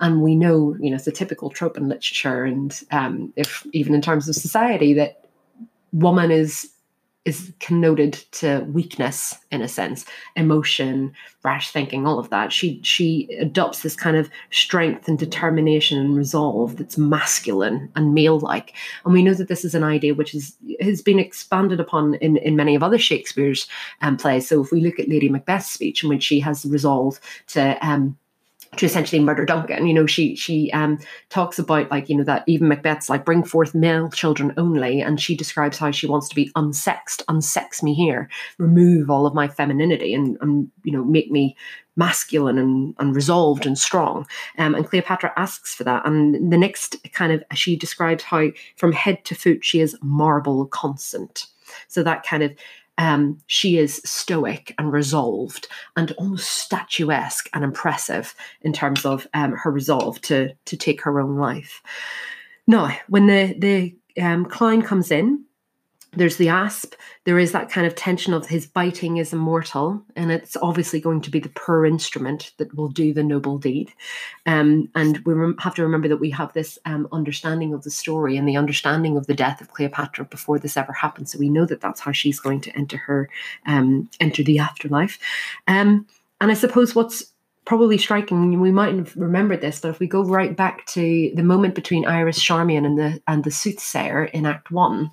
[0.00, 3.94] and we know, you know, it's a typical trope in literature, and um, if even
[3.94, 5.24] in terms of society, that
[5.92, 6.73] woman is
[7.24, 10.04] is connoted to weakness in a sense
[10.36, 11.12] emotion
[11.42, 12.52] rash thinking all of that.
[12.52, 18.40] She she adopts this kind of strength and determination and resolve that's masculine and male
[18.40, 22.14] like and we know that this is an idea which is has been expanded upon
[22.14, 23.66] in in many of other shakespeare's
[24.02, 24.48] um, plays.
[24.48, 28.16] So if we look at lady macbeth's speech in which she has resolve to um
[28.78, 29.86] to essentially murder Duncan.
[29.86, 30.98] You know, she she um,
[31.28, 35.20] talks about like you know that even Macbeth's like bring forth male children only, and
[35.20, 39.48] she describes how she wants to be unsexed, unsex me here, remove all of my
[39.48, 41.56] femininity, and and you know make me
[41.96, 44.26] masculine and, and resolved and strong.
[44.58, 48.92] Um, and Cleopatra asks for that, and the next kind of she describes how from
[48.92, 51.46] head to foot she is marble constant.
[51.88, 52.52] So that kind of
[52.98, 55.66] um, she is stoic and resolved
[55.96, 61.20] and almost statuesque and impressive in terms of um, her resolve to to take her
[61.20, 61.82] own life.
[62.66, 65.44] Now, when the the um, clown comes in,
[66.16, 66.94] there's the asp
[67.24, 71.20] there is that kind of tension of his biting is immortal and it's obviously going
[71.22, 73.90] to be the poor instrument that will do the noble deed.
[74.44, 77.90] Um, and we rem- have to remember that we have this um, understanding of the
[77.90, 81.30] story and the understanding of the death of cleopatra before this ever happened.
[81.30, 83.30] So we know that that's how she's going to enter her
[83.64, 85.18] um, enter the afterlife.
[85.66, 86.06] Um,
[86.40, 87.32] and i suppose what's
[87.64, 91.74] probably striking we might remember this but if we go right back to the moment
[91.74, 95.10] between iras charmian and the and the soothsayer in act one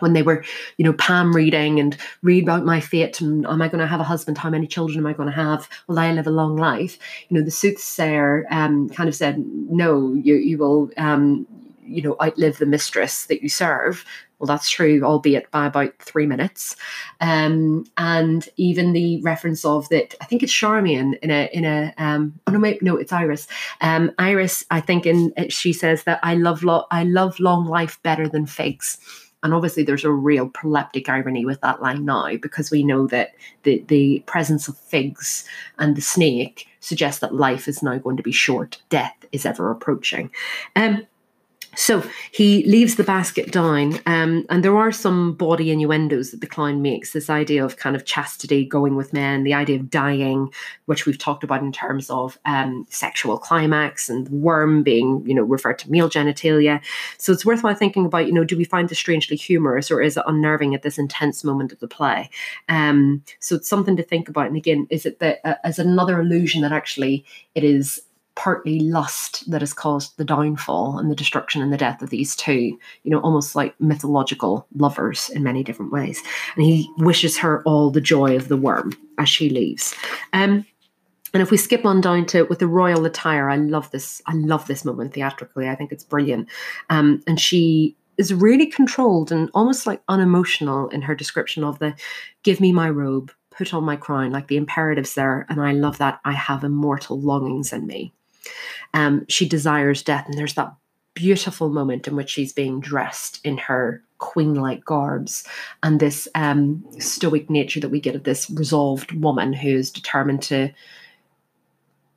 [0.00, 0.44] when they were,
[0.76, 4.00] you know, palm reading and read about my fate and am I going to have
[4.00, 4.38] a husband?
[4.38, 5.68] How many children am I going to have?
[5.86, 6.98] Will I live a long life?
[7.28, 11.46] You know, the soothsayer um, kind of said, no, you you will, um,
[11.84, 14.04] you know, outlive the mistress that you serve.
[14.38, 16.76] Well, that's true, albeit by about three minutes.
[17.20, 21.92] Um, and even the reference of that, I think it's Charmian in a in a
[21.98, 23.48] um, oh no, no, it's Iras.
[23.80, 28.00] Um, Iras, I think, in she says that I love lo- I love long life
[28.04, 28.98] better than figs
[29.42, 33.34] and obviously, there's a real proleptic irony with that line now because we know that
[33.62, 35.44] the, the presence of figs
[35.78, 39.70] and the snake suggests that life is now going to be short, death is ever
[39.70, 40.30] approaching.
[40.74, 41.06] Um,
[41.76, 42.02] so
[42.32, 46.82] he leaves the basket down, um, and there are some body innuendos that the clown
[46.82, 47.12] makes.
[47.12, 50.52] This idea of kind of chastity going with men, the idea of dying,
[50.86, 55.42] which we've talked about in terms of um, sexual climax, and worm being, you know,
[55.42, 56.80] referred to male genitalia.
[57.18, 60.16] So it's worthwhile thinking about, you know, do we find this strangely humorous or is
[60.16, 62.30] it unnerving at this intense moment of the play?
[62.68, 64.46] Um, so it's something to think about.
[64.46, 68.02] And again, is it that uh, as another illusion that actually it is
[68.38, 72.36] partly lust that has caused the downfall and the destruction and the death of these
[72.36, 76.22] two, you know, almost like mythological lovers in many different ways.
[76.54, 79.92] And he wishes her all the joy of the worm as she leaves.
[80.32, 80.64] Um,
[81.34, 84.22] and if we skip on down to with the royal attire, I love this.
[84.26, 85.68] I love this moment theatrically.
[85.68, 86.48] I think it's brilliant.
[86.90, 91.92] Um, and she is really controlled and almost like unemotional in her description of the
[92.44, 95.44] give me my robe, put on my crown, like the imperatives there.
[95.48, 98.14] And I love that I have immortal longings in me.
[98.94, 100.72] Um, she desires death, and there's that
[101.14, 105.44] beautiful moment in which she's being dressed in her queen-like garbs
[105.82, 110.42] and this um, stoic nature that we get of this resolved woman who is determined
[110.42, 110.70] to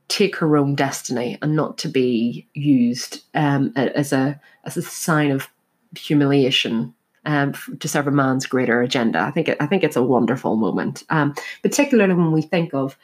[0.08, 5.32] take her own destiny and not to be used um, as a as a sign
[5.32, 5.48] of
[5.96, 6.94] humiliation
[7.26, 9.20] um, to serve a man's greater agenda.
[9.20, 12.98] I think it, I think it's a wonderful moment, um, particularly when we think of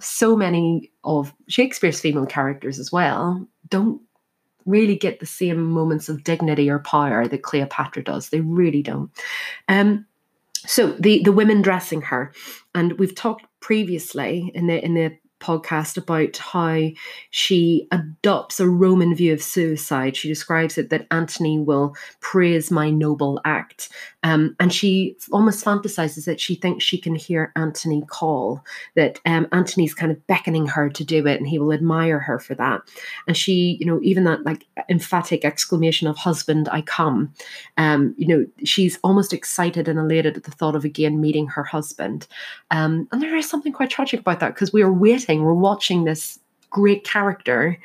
[0.00, 4.00] so many of Shakespeare's female characters as well don't
[4.64, 8.28] really get the same moments of dignity or power that Cleopatra does.
[8.28, 9.10] They really don't.
[9.68, 10.06] Um,
[10.66, 12.32] so the the women dressing her,
[12.74, 15.16] and we've talked previously in the in the
[15.46, 16.88] podcast about how
[17.30, 20.16] she adopts a Roman view of suicide.
[20.16, 23.88] She describes it that Antony will praise my noble act.
[24.22, 28.64] Um, and she almost fantasizes that she thinks she can hear Antony call,
[28.96, 32.40] that um, Antony's kind of beckoning her to do it and he will admire her
[32.40, 32.80] for that.
[33.28, 37.32] And she, you know, even that like emphatic exclamation of husband, I come,
[37.76, 41.62] um, you know, she's almost excited and elated at the thought of again meeting her
[41.62, 42.26] husband.
[42.72, 46.04] Um, and there is something quite tragic about that because we are waiting, we're watching
[46.04, 46.38] this
[46.70, 47.78] great character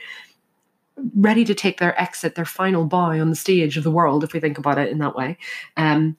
[1.16, 4.34] ready to take their exit, their final bow on the stage of the world, if
[4.34, 5.38] we think about it in that way.
[5.78, 6.18] Um,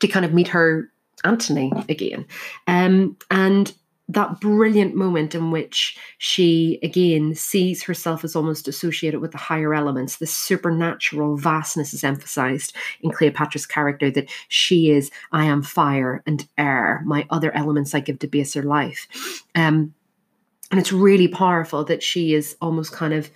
[0.00, 0.90] to kind of meet her
[1.24, 2.26] Antony again.
[2.66, 3.72] Um, and
[4.08, 9.74] that brilliant moment in which she again sees herself as almost associated with the higher
[9.74, 16.22] elements, the supernatural vastness is emphasized in Cleopatra's character that she is, I am fire
[16.24, 19.08] and air, my other elements I give to baser life.
[19.56, 19.92] Um,
[20.70, 23.30] and it's really powerful that she is almost kind of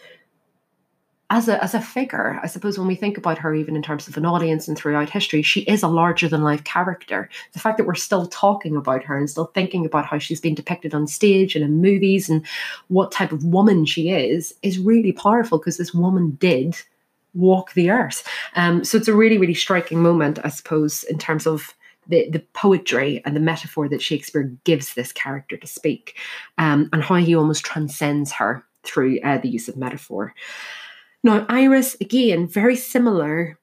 [1.30, 4.08] as a as a figure, I suppose when we think about her, even in terms
[4.08, 7.30] of an audience and throughout history, she is a larger than life character.
[7.52, 10.56] The fact that we're still talking about her and still thinking about how she's been
[10.56, 12.44] depicted on stage and in movies and
[12.88, 16.76] what type of woman she is is really powerful because this woman did
[17.34, 18.26] walk the earth.
[18.56, 21.74] Um, so it's a really really striking moment, I suppose, in terms of
[22.07, 26.16] the, the poetry and the metaphor that Shakespeare gives this character to speak,
[26.59, 30.34] um, and how he almost transcends her through uh, the use of metaphor.
[31.22, 33.59] Now, Iras, again, very similar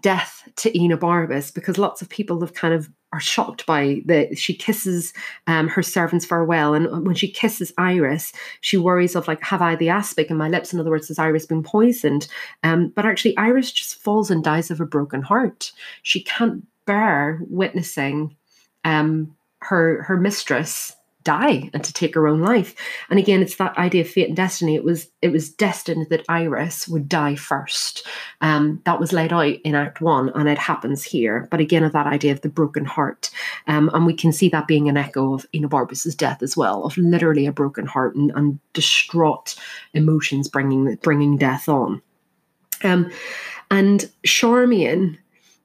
[0.00, 4.54] death to Enobarbus because lots of people have kind of are shocked by the she
[4.54, 5.12] kisses
[5.46, 8.32] um, her servants farewell and when she kisses iras
[8.62, 10.72] she worries of like have i the aspic in my lips?
[10.72, 12.26] In other words has iras been poisoned?
[12.62, 15.72] Um, but actually iras just falls and dies of a broken heart.
[16.02, 18.36] She can't bear witnessing
[18.84, 22.74] um, her her mistress die and to take her own life.
[23.08, 24.74] And again, it's that idea of fate and destiny.
[24.74, 28.06] It was it was destined that Iras would die first.
[28.40, 31.48] Um, that was laid out in Act One, and it happens here.
[31.50, 33.30] But again, of that idea of the broken heart,
[33.66, 36.96] um, and we can see that being an echo of Enobarbus's death as well, of
[36.96, 39.54] literally a broken heart and, and distraught
[39.94, 42.02] emotions bringing bringing death on.
[42.84, 43.10] Um,
[43.70, 45.18] and Charmian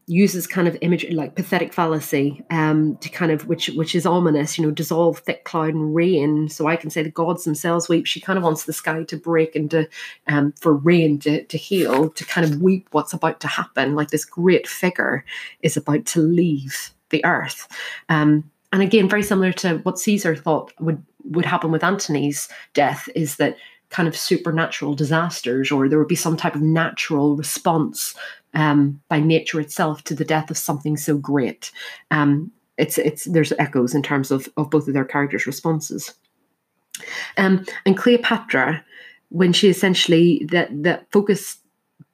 [0.09, 4.57] uses kind of imagery like pathetic fallacy um, to kind of which which is ominous
[4.57, 6.47] you know dissolve thick cloud and rain.
[6.47, 8.07] So i can say the gods themselves weep.
[8.07, 9.87] She kind of wants the sky to break and to
[10.27, 13.95] um, for rain to, to heal to kind of weep what's about to happen.
[13.95, 15.25] Like this great figure
[15.61, 17.67] is about to leave the earth.
[18.07, 23.07] Um, and again very similar to what caesar thought would would happen with antony's death
[23.15, 23.57] is that
[23.89, 28.15] kind of supernatural disasters or there would be some type of natural response
[28.53, 31.71] um, by nature itself to the death of something so great.
[32.11, 36.13] Um, it's it's there's echoes in terms of of both of their characters' responses.
[37.38, 38.83] Um, and Cleopatra,
[39.29, 41.57] when she essentially that that focus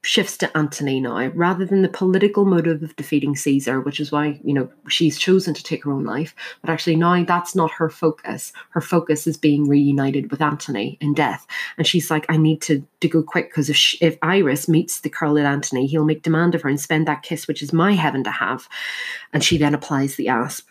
[0.04, 4.39] shifts to Antony now, rather than the political motive of defeating Caesar, which is why,
[4.43, 6.36] you know, she's chosen to take her own life.
[6.62, 8.51] But actually, now that's not her focus.
[8.72, 11.47] Her focus is being reunited with Antony in death.
[11.78, 15.10] And she's like, I need to, to go quick because if, if Iras meets the
[15.10, 18.26] curled Antony, he'll make demand of her and spend that kiss, which is my heaven
[18.26, 18.68] to have.
[19.32, 20.68] And she then applies the asp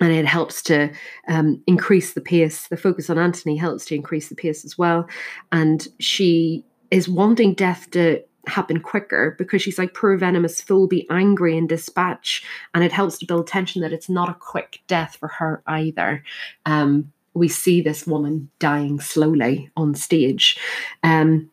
[0.00, 0.90] and it helps to
[1.28, 2.66] um, increase the pace.
[2.66, 5.08] The focus on Antony helps to increase the pace as well.
[5.52, 11.06] And she is wanting death to happen quicker because she's like poor venomous fool be
[11.10, 12.44] angry and dispatch.
[12.74, 16.24] And it helps to build tension that it's not a quick death for her either.
[16.66, 20.58] Um, we see this woman dying slowly on stage.
[21.02, 21.50] Um,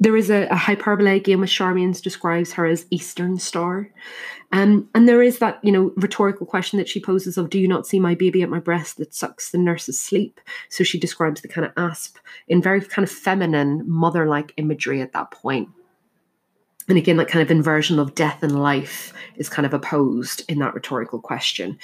[0.00, 3.90] there is a, a hyperbole again with Charmian's describes her as Eastern Star.
[4.50, 7.68] Um, and there is that, you know, rhetorical question that she poses of, do you
[7.68, 10.40] not see my baby at my breast that sucks the nurse's sleep?
[10.70, 12.16] So she describes the kind of asp
[12.48, 15.68] in very kind of feminine, mother-like imagery at that point
[16.90, 20.58] and again that kind of inversion of death and life is kind of opposed in
[20.58, 21.78] that rhetorical question.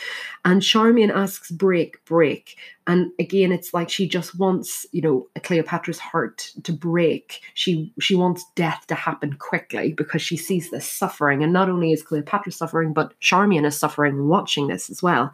[0.45, 2.59] And charmian asks break break.
[2.87, 7.41] And again it's like she just wants you know cleopatra's heart to break.
[7.55, 11.43] She she wants death to happen quickly because she sees this suffering.
[11.43, 15.33] And not only is cleopatra suffering but charmian is suffering watching this as well.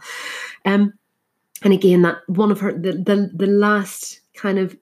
[0.64, 0.92] Um
[1.64, 4.76] and again, that one of her the the, the last kind of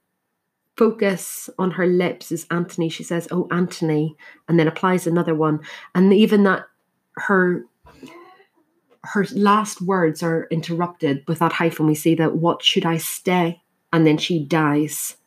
[0.81, 2.89] focus on her lips is Antony.
[2.89, 4.17] She says, "Oh, Antony,"
[4.49, 5.61] and then applies another one,
[5.95, 6.65] and even that
[7.17, 7.67] her
[9.05, 11.87] her last words are interrupted with that hyphen.
[11.87, 13.61] We see that what should I stay?
[13.93, 15.19] And then she dies.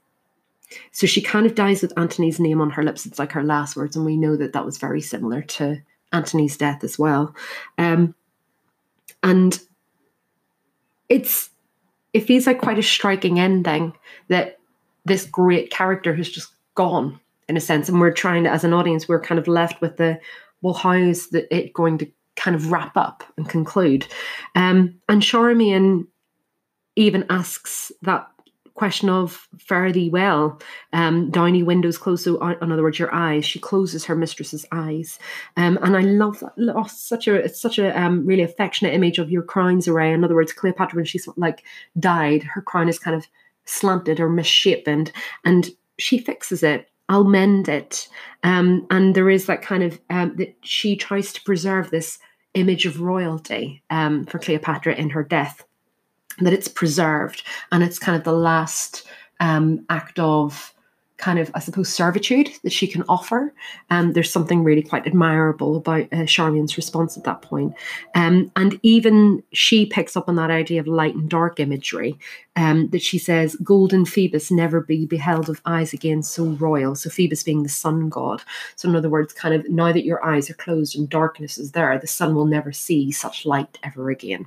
[0.91, 3.05] So she kind of dies with Antony's name on her lips.
[3.05, 6.57] It's like her last words, and we know that that was very similar to Antony's
[6.57, 7.35] death as well.
[7.77, 8.15] Um,
[9.21, 9.59] and
[11.09, 11.51] it's
[12.11, 13.93] it feels like quite a striking ending
[14.29, 14.57] that
[15.05, 18.73] this great character has just gone in a sense, and we're trying to, as an
[18.73, 20.19] audience, we're kind of left with the
[20.61, 24.07] well, how is the, it going to kind of wrap up and conclude?
[24.55, 26.07] Um, and Charmian
[26.95, 28.27] even asks that
[28.75, 30.59] question of fare thee well.
[30.93, 33.45] Um downy windows close so in other words your eyes.
[33.45, 35.19] She closes her mistress's eyes.
[35.57, 39.19] Um and i love that oh, such a it's such a um really affectionate image
[39.19, 40.11] of your crown's array.
[40.11, 41.63] In other words cleopatra when she's like
[41.99, 43.27] died her crown is kind of
[43.65, 45.07] slanted or misshapen
[45.45, 46.89] and she fixes it.
[47.09, 48.07] I'll mend it.
[48.43, 52.19] Um and there is that kind of um that she tries to preserve this
[52.53, 55.65] image of royalty um for cleopatra in her death
[56.39, 57.43] that it's preserved.
[57.71, 59.07] And it's kind of the last
[59.39, 60.72] um, act of
[61.23, 63.53] kind of, I suppose, servitude that she can offer.
[63.89, 67.73] Um, there's something really quite admirable about uh, Charmian's response at that point.
[68.13, 72.19] Um, and even she picks up on that idea of light and dark imagery
[72.57, 76.93] um, that she says, Golden Phoebus never be beheld of eyes again so royal.
[76.93, 78.43] So Phoebus being the sun god.
[78.75, 81.71] So, in other words, kind of now that your eyes are closed and darkness is
[81.71, 84.45] there, the sun will never see such light ever again.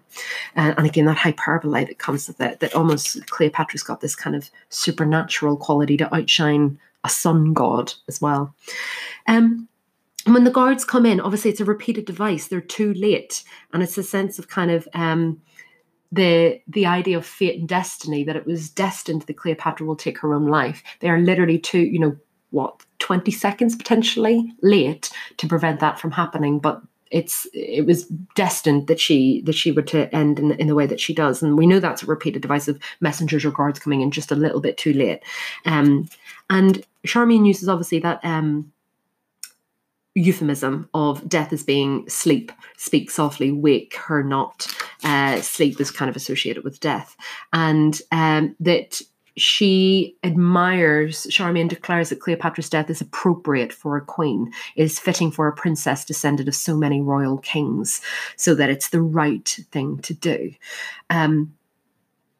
[0.56, 4.36] Uh, and again, that hyperbole that comes with it, that almost Cleopatra's got this kind
[4.36, 6.65] of supernatural quality to outshine
[7.04, 8.54] a sun god as well.
[9.26, 9.68] Um,
[10.26, 12.48] when the guards come in, obviously it's a repeated device.
[12.48, 15.40] They're too late, and it's a sense of kind of um,
[16.10, 20.18] the the idea of fate and destiny that it was destined that Cleopatra will take
[20.18, 20.82] her own life.
[21.00, 22.16] They are literally two, you know,
[22.50, 28.04] what twenty seconds potentially late to prevent that from happening, but it's it was
[28.34, 31.42] destined that she that she were to end in, in the way that she does
[31.42, 34.36] and we know that's a repeated device of messengers or guards coming in just a
[34.36, 35.22] little bit too late
[35.64, 36.08] um,
[36.50, 38.72] and Charmian uses obviously that um,
[40.16, 44.66] euphemism of death as being sleep, speak softly, wake her not.
[45.04, 47.16] Uh, sleep is kind of associated with death.
[47.52, 49.02] And um, that
[49.36, 55.46] she admires, Charmian declares that Cleopatra's death is appropriate for a queen, is fitting for
[55.46, 58.00] a princess descended of so many royal kings,
[58.36, 60.52] so that it's the right thing to do.
[61.10, 61.55] Um,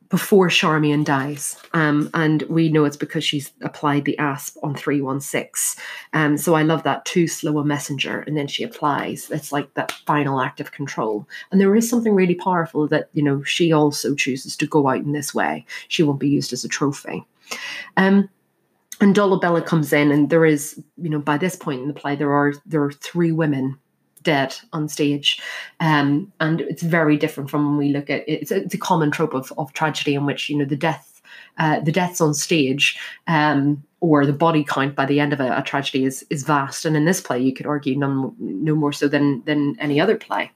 [0.08, 1.56] before Charmian dies.
[1.72, 5.82] Um, and we know it's because she's applied the asp on 316.
[6.12, 8.20] Um, so I love that too slow a messenger.
[8.20, 9.30] And then she applies.
[9.30, 11.28] It's like that final act of control.
[11.50, 14.98] And there is something really powerful that, you know, she also chooses to go out
[14.98, 15.64] in this way.
[15.88, 17.24] She won't be used as a trophy.
[17.96, 18.28] Um,
[19.00, 22.16] and Dolabella comes in, and there is, you know, by this point in the play,
[22.16, 23.78] there are there are three women
[24.26, 25.40] dead on stage.
[25.78, 28.42] Um, and it's very different from when we look at it.
[28.42, 31.22] It's a, it's a common trope of, of tragedy in which, you know, the death,
[31.58, 32.98] uh, the deaths on stage
[33.28, 36.84] um, or the body count by the end of a, a, tragedy is, is vast.
[36.84, 40.16] And in this play, you could argue none, no more so than, than any other
[40.16, 40.50] play.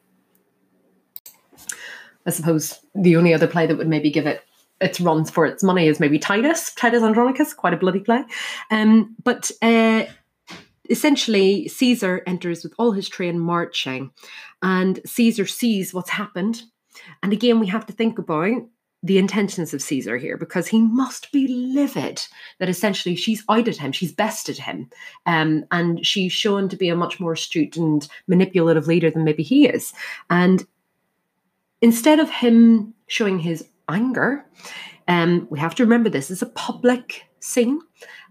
[2.26, 4.42] I suppose the only other play that would maybe give it
[4.80, 8.24] its runs for its money is maybe Titus, Titus Andronicus, quite a bloody play.
[8.70, 10.04] Um, but uh,
[10.90, 14.10] essentially, Caesar enters with all his train marching,
[14.60, 16.62] and Caesar sees what's happened.
[17.22, 18.62] And again, we have to think about
[19.02, 22.22] the intentions of Caesar here because he must be livid
[22.58, 24.90] that essentially she's outed him, she's bested him,
[25.24, 29.42] um, and she's shown to be a much more astute and manipulative leader than maybe
[29.42, 29.94] he is.
[30.28, 30.66] And
[31.80, 34.44] instead of him showing his anger,
[35.08, 37.80] um, we have to remember this is a public scene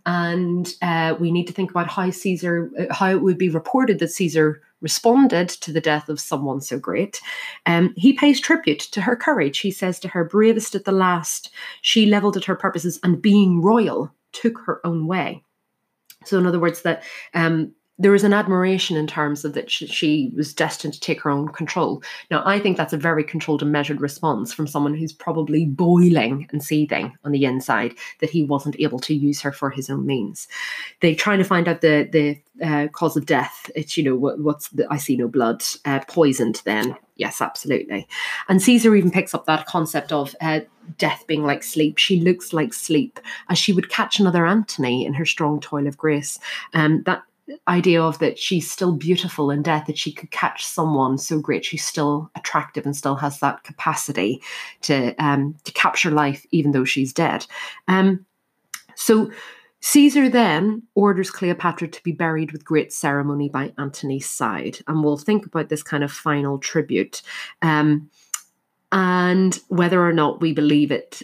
[0.06, 4.12] and uh, we need to think about how Caesar, how it would be reported that
[4.12, 7.22] Caesar responded to the death of someone so great.
[7.66, 9.60] Um, he pays tribute to her courage.
[9.60, 11.52] He says to her, bravest at the last,
[11.82, 15.44] she levelled at her purposes and being royal took her own way.
[16.26, 17.04] So, in other words, that
[17.34, 21.22] um, there was an admiration in terms of that she, she, was destined to take
[21.22, 22.02] her own control.
[22.32, 26.48] Now, I think that's a very controlled and measured response from someone who's probably boiling
[26.52, 30.06] and seething on the inside that he wasn't able to use her for his own
[30.06, 30.48] means.
[31.02, 33.70] They trying to find out the the uh, cause of death.
[33.76, 36.62] It's you know what, what's the I see no blood uh, poisoned.
[36.64, 38.08] Then yes, absolutely.
[38.48, 40.36] And Caesar even picks up that concept of.
[40.40, 40.62] Uh,
[40.98, 42.00] death being like sleep.
[42.00, 46.00] She looks like sleep, as she would catch another Antony in her strong toil of
[46.00, 46.40] grace.
[46.74, 47.22] Um, that
[47.68, 51.66] idea of that she's still beautiful in death, that she could catch someone so great,
[51.66, 54.42] she's still attractive and still has that capacity
[54.82, 57.46] to um, to capture life even though she's dead.
[57.88, 58.26] Um,
[58.96, 59.32] so
[59.82, 65.18] Caesar then orders Cleopatra to be buried with great ceremony by Antony's side, and we'll
[65.18, 67.22] think about this kind of final tribute.
[67.62, 68.10] Um,
[68.92, 71.22] and whether or not we believe it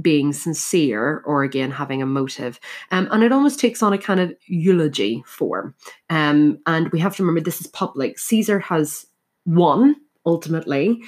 [0.00, 2.60] being sincere or again having a motive.
[2.90, 5.74] Um, and it almost takes on a kind of eulogy form.
[6.10, 8.18] Um, and we have to remember this is public.
[8.18, 9.06] Caesar has
[9.44, 11.02] won ultimately,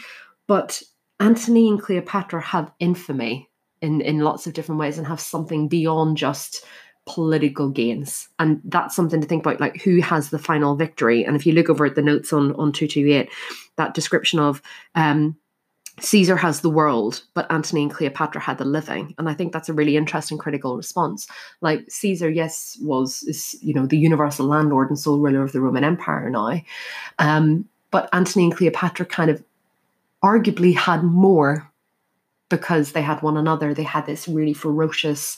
[0.47, 0.83] but
[1.21, 3.49] Antony and Cleopatra have infamy
[3.83, 6.65] in, in lots of different ways and have something beyond just
[7.07, 8.29] political gains.
[8.39, 11.25] And that's something to think about, like who has the final victory.
[11.25, 13.31] And if you look over at the notes on, on 228,
[13.77, 14.63] that description of
[14.95, 15.37] um,
[16.01, 19.15] Caesar has the world, but Antony and Cleopatra had the living.
[19.19, 21.27] And I think that's a really interesting critical response.
[21.61, 25.61] Like Caesar, yes, was is, you know, the universal landlord and sole ruler of the
[25.61, 26.61] Roman Empire now.
[27.19, 29.43] Um, but Antony and Cleopatra kind of
[30.23, 31.71] arguably had more
[32.49, 33.75] because they had one another.
[33.75, 35.37] They had this really ferocious,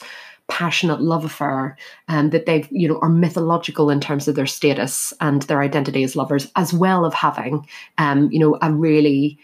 [0.49, 1.77] passionate love affair
[2.09, 6.03] um, that they've, you know, are mythological in terms of their status and their identity
[6.05, 7.67] as lovers, as well of having,
[7.99, 9.39] um, you know, a really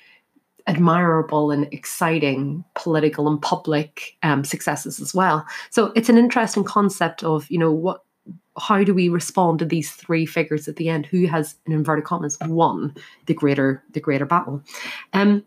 [0.68, 5.44] admirable and exciting political and public um, successes as well.
[5.70, 8.04] So it's an interesting concept of you know what
[8.58, 11.06] how do we respond to these three figures at the end?
[11.06, 12.94] Who has in inverted commas won
[13.26, 14.62] the greater the greater battle?
[15.12, 15.44] Um,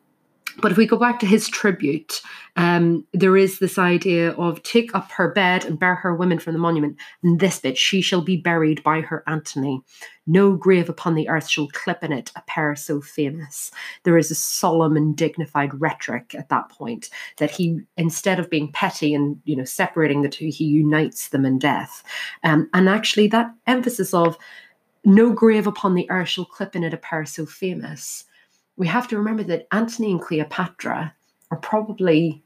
[0.58, 2.22] but if we go back to his tribute,
[2.56, 6.54] um, there is this idea of take up her bed and bear her women from
[6.54, 6.98] the monument.
[7.24, 9.82] And this bit, she shall be buried by her Antony.
[10.28, 13.72] No grave upon the earth shall clip in it a pair so famous.
[14.04, 18.72] There is a solemn and dignified rhetoric at that point that he, instead of being
[18.72, 22.04] petty and you know separating the two, he unites them in death.
[22.44, 24.38] Um, and actually, that emphasis of
[25.04, 28.26] no grave upon the earth shall clip in it a pair so famous
[28.78, 31.14] we have to remember that Antony and Cleopatra
[31.52, 32.44] are probably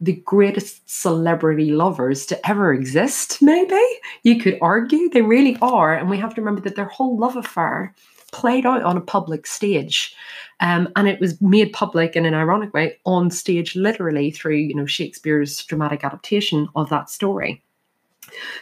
[0.00, 3.80] the greatest celebrity lovers to ever exist, maybe.
[4.22, 5.94] You could argue they really are.
[5.94, 7.94] And we have to remember that their whole love affair
[8.32, 10.14] played out on a public stage.
[10.60, 14.74] Um, and it was made public in an ironic way on stage, literally through, you
[14.74, 17.62] know, Shakespeare's dramatic adaptation of that story.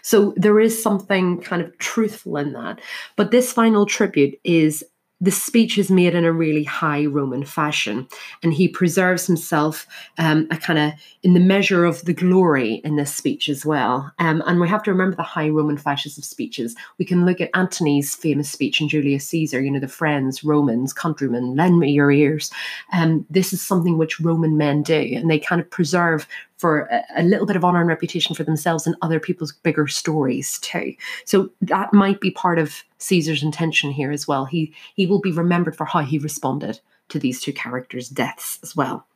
[0.02, 2.80] So there is something kind of truthful in that.
[3.16, 4.84] But this final tribute is
[5.22, 8.08] the speech is made in a really high Roman fashion,
[8.42, 9.86] and he preserves himself
[10.18, 10.92] um, a kind of
[11.22, 14.12] in the measure of the glory in this speech as well.
[14.18, 16.74] Um, and we have to remember the high Roman fashions of speeches.
[16.98, 20.92] We can look at Antony's famous speech in Julius Caesar, you know, the friends, Romans,
[20.92, 22.50] countrymen, lend me your ears.
[22.92, 26.26] Um, this is something which Roman men do, and they kind of preserve
[26.62, 29.88] for a, a, little bit of honor and reputation for themselves and other people's bigger
[29.88, 30.94] stories too.
[31.24, 34.44] So that might be part of Caesar's intention here as well.
[34.44, 38.76] He he will be remembered for how he responded to these two characters' deaths as
[38.76, 39.08] well.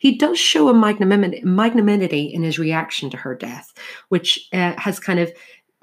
[0.00, 3.72] He does show a magnanimity in his reaction to her death,
[4.08, 5.30] which uh, has kind of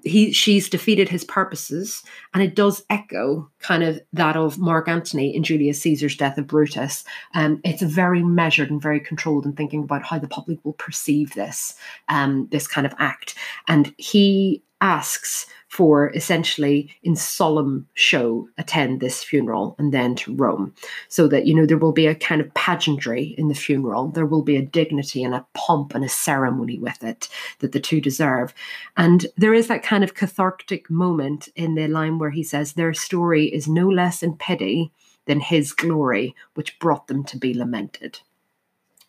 [0.04, 5.36] he she's defeated his purposes and it does echo kind of that of mark antony
[5.36, 7.04] in julius caesar's death of brutus.
[7.34, 11.34] Um, it's very measured and very controlled in thinking about how the public will perceive
[11.34, 11.76] this
[12.10, 13.36] um, this kind of act.
[13.68, 20.73] And he asks for essentially in solemn show attend this funeral and then to Rome.
[21.09, 24.07] So that you know there will be a kind of pageantry in the funeral.
[24.07, 27.28] There will be a dignity and a pomp and a ceremony with it
[27.59, 28.53] that the two deserve.
[28.95, 32.93] And there is that kind of cathartic moment in the line where he says their
[32.93, 34.91] story is no less in pity
[35.25, 38.19] than his glory which brought them to be lamented.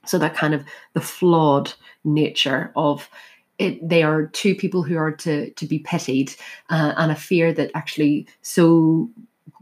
[0.04, 0.64] So that kind of
[0.94, 3.08] the flawed nature of
[3.59, 6.34] it, they are two people who are to to be pitied,
[6.70, 9.11] uh, and a fear that actually so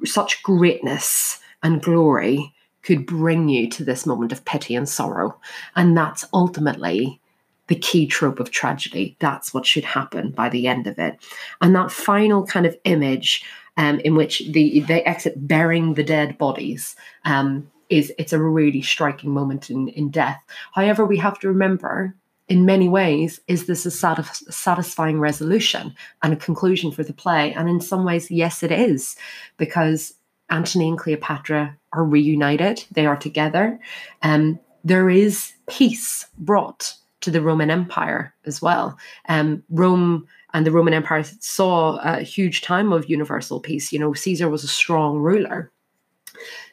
[0.05, 5.39] such greatness and glory could bring you to this moment of pity and sorrow,
[5.75, 7.21] and that's ultimately
[7.69, 9.17] the key trope of tragedy.
[9.19, 11.17] That's what should happen by the end of it,
[11.61, 13.45] and that final kind of image
[13.79, 16.97] um, in which the they exit bearing the dead bodies.
[17.25, 20.43] Um, is it's a really striking moment in, in death.
[20.73, 22.17] However, we have to remember
[22.49, 27.53] in many ways, is this a satisfying resolution and a conclusion for the play?
[27.53, 29.17] And in some ways, yes, it is,
[29.57, 30.15] because
[30.49, 33.81] Antony and Cleopatra are reunited, they are together.
[34.23, 38.97] Um, there is peace brought to the Roman Empire as well.
[39.29, 43.93] Um, Rome and the Roman Empire saw a huge time of universal peace.
[43.93, 45.73] You know, Caesar was a strong ruler.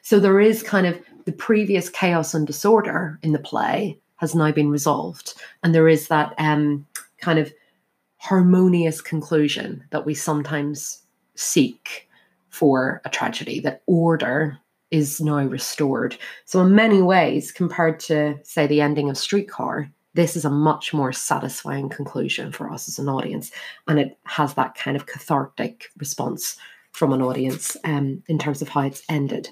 [0.02, 4.50] So there is kind of the previous chaos and disorder in the play has now
[4.50, 5.34] been resolved.
[5.62, 6.86] And there is that um,
[7.18, 7.52] kind of
[8.16, 11.02] harmonious conclusion that we sometimes
[11.34, 12.08] seek
[12.48, 14.58] for a tragedy, that order
[14.90, 16.16] is now restored.
[16.46, 20.94] So, in many ways, compared to, say, the ending of Streetcar, this is a much
[20.94, 23.50] more satisfying conclusion for us as an audience.
[23.88, 26.56] And it has that kind of cathartic response
[26.92, 29.50] from an audience um, in terms of how it's ended,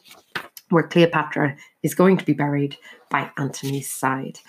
[0.72, 2.76] where Cleopatra is going to be buried
[3.10, 4.40] by Antony's side.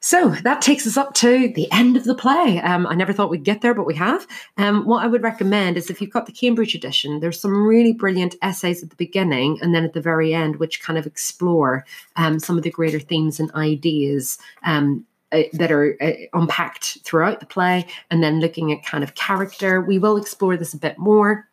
[0.00, 2.60] So that takes us up to the end of the play.
[2.60, 4.28] Um, I never thought we'd get there, but we have.
[4.56, 7.92] Um, what I would recommend is if you've got the Cambridge edition, there's some really
[7.92, 11.84] brilliant essays at the beginning and then at the very end, which kind of explore
[12.14, 17.40] um, some of the greater themes and ideas um, uh, that are uh, unpacked throughout
[17.40, 19.80] the play, and then looking at kind of character.
[19.80, 21.47] We will explore this a bit more.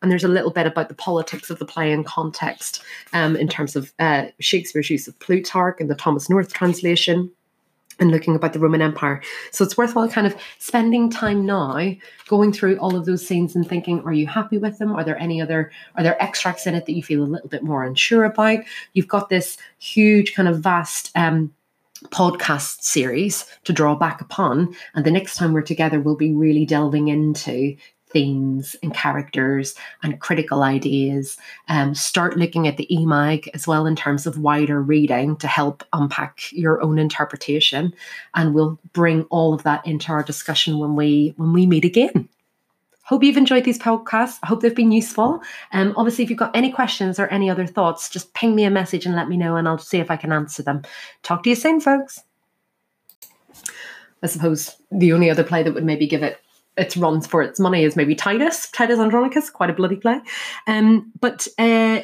[0.00, 2.82] And there's a little bit about the politics of the play and context
[3.12, 7.30] um, in terms of uh, Shakespeare's use of Plutarch and the Thomas North translation
[8.00, 9.20] and looking about the Roman Empire.
[9.50, 11.94] So it's worthwhile kind of spending time now
[12.28, 14.92] going through all of those scenes and thinking, are you happy with them?
[14.92, 17.64] Are there any other, are there extracts in it that you feel a little bit
[17.64, 18.60] more unsure about?
[18.92, 21.52] You've got this huge kind of vast um,
[22.06, 24.74] podcast series to draw back upon.
[24.94, 27.76] And the next time we're together, we'll be really delving into
[28.10, 31.36] themes and characters and critical ideas.
[31.68, 35.84] Um, start looking at the EMAG as well in terms of wider reading to help
[35.92, 37.94] unpack your own interpretation.
[38.34, 42.28] And we'll bring all of that into our discussion when we when we meet again.
[43.08, 44.38] Hope you've enjoyed these podcasts.
[44.42, 45.40] I hope they've been useful.
[45.72, 48.70] Um, obviously, if you've got any questions or any other thoughts, just ping me a
[48.70, 50.82] message and let me know, and I'll see if I can answer them.
[51.22, 52.22] Talk to you soon, folks.
[54.22, 56.38] I suppose the only other play that would maybe give it
[56.78, 60.20] its runs for its money is maybe Titus, Titus Andronicus, quite a bloody play.
[60.66, 62.00] Um, but uh,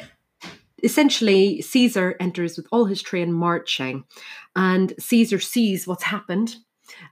[0.83, 4.03] essentially, Caesar enters with all his train marching,
[4.55, 6.57] and Caesar sees what's happened.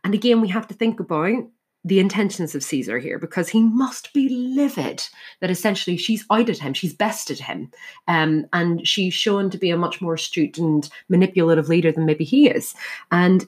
[0.03, 1.45] And again, we have to think about
[1.85, 5.03] the intentions of Caesar here because he must be livid
[5.41, 7.71] that essentially she's outed him, she's bested him,
[8.07, 12.23] um, and she's shown to be a much more astute and manipulative leader than maybe
[12.23, 12.73] he is.
[13.11, 13.47] And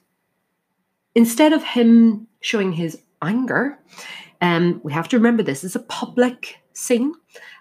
[1.13, 3.79] instead of him showing his anger.
[4.41, 7.13] Um, we have to remember this is a public scene,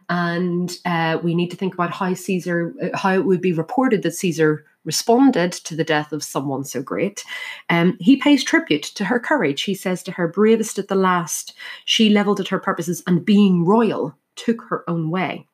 [0.08, 4.02] and uh, we need to think about how Caesar, uh, how it would be reported
[4.02, 7.24] that Caesar responded to the death of someone so great.
[7.70, 9.62] Um, he pays tribute to her courage.
[9.62, 11.54] He says to her, bravest at the last,
[11.86, 15.46] she levelled at her purposes and being royal took her own way.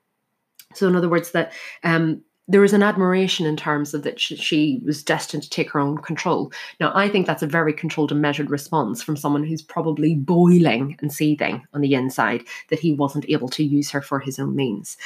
[0.74, 1.52] So, in other words, that
[1.84, 5.70] um, there was an admiration in terms of that she, she, was destined to take
[5.70, 6.52] her own control.
[6.80, 10.96] Now, I think that's a very controlled and measured response from someone who's probably boiling
[11.00, 14.56] and seething on the inside that he wasn't able to use her for his own
[14.56, 14.96] means.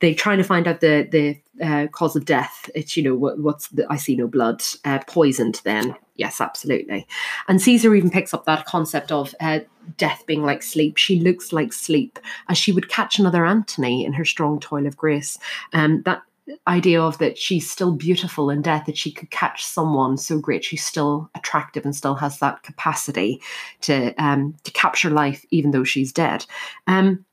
[0.00, 2.68] They trying to find out the the uh, cause of death.
[2.74, 5.60] It's you know what, what's the, I see no blood uh, poisoned.
[5.64, 7.06] Then yes, absolutely.
[7.48, 9.34] And Caesar even picks up that concept of.
[9.40, 9.60] Uh,
[9.96, 10.96] death being like sleep.
[10.98, 14.96] She looks like sleep, as she would catch another Antony in her strong toil of
[14.96, 15.36] grace.
[15.72, 16.22] Um, that
[16.66, 20.64] idea of that she's still beautiful in death, that she could catch someone so great,
[20.64, 23.40] she's still attractive and still has that capacity
[23.82, 26.44] to um, to capture life, even though she's dead.
[26.86, 27.24] Um,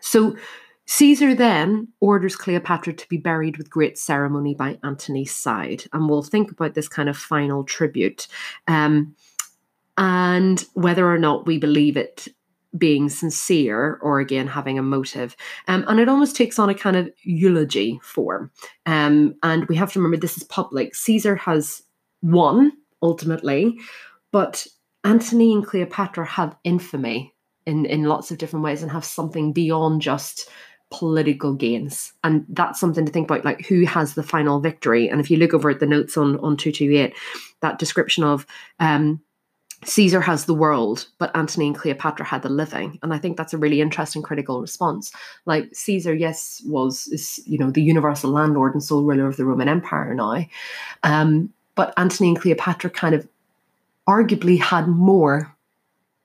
[0.00, 0.36] so
[0.86, 6.22] Caesar then orders Cleopatra to be buried with great ceremony by Antony's side, and we'll
[6.22, 8.28] think about this kind of final tribute.
[8.68, 9.16] Um,
[9.98, 12.28] and whether or not we believe it
[12.76, 15.36] being sincere or again having a motive.
[15.68, 18.50] Um, and it almost takes on a kind of eulogy form.
[18.84, 20.94] Um, and we have to remember this is public.
[20.94, 21.82] Caesar has
[22.22, 23.78] won ultimately,
[24.32, 24.66] but
[25.04, 30.02] Antony and Cleopatra have infamy in, in lots of different ways and have something beyond
[30.02, 30.48] just
[30.90, 35.20] political gains and that's something to think about like who has the final victory and
[35.20, 37.12] if you look over at the notes on on 228
[37.60, 38.46] that description of
[38.78, 39.20] um
[39.84, 42.98] Caesar has the world, but Antony and Cleopatra had the living.
[43.02, 45.12] And I think that's a really interesting critical response.
[45.44, 49.44] Like Caesar, yes, was is, you know, the universal landlord and sole ruler of the
[49.44, 50.44] Roman Empire now.
[51.02, 53.28] Um, but Antony and Cleopatra kind of
[54.08, 55.54] arguably had more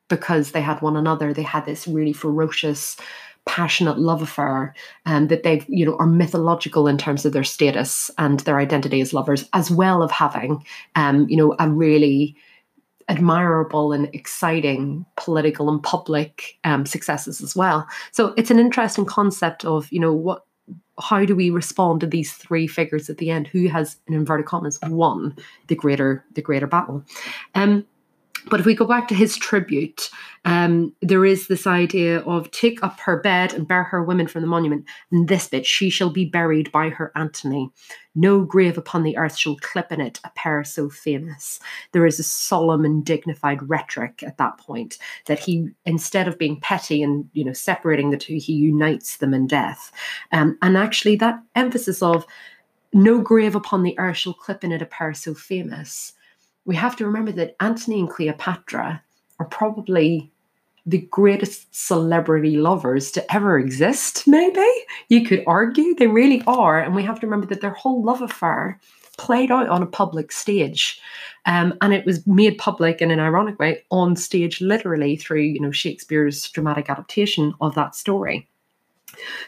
[0.07, 1.33] because they had one another.
[1.33, 2.97] They had this really ferocious,
[3.45, 4.73] passionate love affair,
[5.05, 8.59] and um, that they, you know, are mythological in terms of their status and their
[8.59, 10.63] identity as lovers, as well of having,
[10.95, 12.35] um, you know, a really
[13.11, 17.85] admirable and exciting political and public um, successes as well.
[18.11, 20.45] So it's an interesting concept of, you know, what
[20.99, 23.47] how do we respond to these three figures at the end?
[23.47, 25.35] Who has, in inverted commas, won
[25.67, 27.03] the greater the greater battle?
[27.55, 27.85] Um,
[28.49, 30.09] but if we go back to his tribute,
[30.45, 34.41] um, there is this idea of take up her bed and bear her women from
[34.41, 34.85] the monument.
[35.11, 37.71] And this bit, she shall be buried by her Antony.
[38.15, 41.59] No grave upon the earth shall clip in it a pair so famous.
[41.91, 46.59] There is a solemn and dignified rhetoric at that point that he, instead of being
[46.59, 49.91] petty and you know separating the two, he unites them in death.
[50.31, 52.25] Um, and actually, that emphasis of
[52.91, 56.13] no grave upon the earth shall clip in it a pair so famous
[56.65, 59.01] we have to remember that Antony and Cleopatra
[59.39, 60.31] are probably
[60.85, 64.67] the greatest celebrity lovers to ever exist, maybe.
[65.09, 66.79] You could argue they really are.
[66.79, 68.79] And we have to remember that their whole love affair
[69.17, 70.99] played out on a public stage.
[71.45, 75.59] Um, and it was made public in an ironic way on stage, literally through you
[75.59, 78.47] know Shakespeare's dramatic adaptation of that story.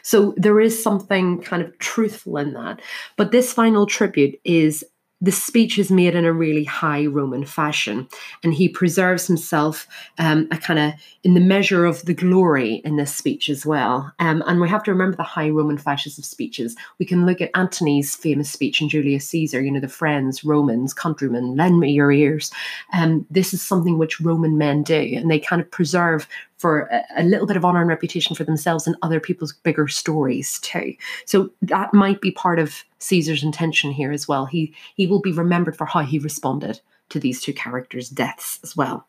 [0.02, 2.80] So there is something kind of truthful in that.
[3.16, 4.84] But this final tribute is
[5.24, 8.06] the speech is made in a really high Roman fashion,
[8.42, 12.96] and he preserves himself um, a kind of in the measure of the glory in
[12.96, 14.12] this speech as well.
[14.18, 16.76] Um, and we have to remember the high Roman fashions of speeches.
[16.98, 19.62] We can look at Antony's famous speech in Julius Caesar.
[19.62, 22.52] You know, the friends, Romans, countrymen, lend me your ears.
[22.92, 27.22] Um, this is something which Roman men do, and they kind of preserve for a,
[27.24, 30.94] little bit of honor and reputation for themselves and other people's bigger stories too.
[31.26, 34.46] So that might be part of Caesar's intention here as well.
[34.46, 36.80] He he will be remembered for how he responded
[37.10, 39.06] to these two characters' deaths as well.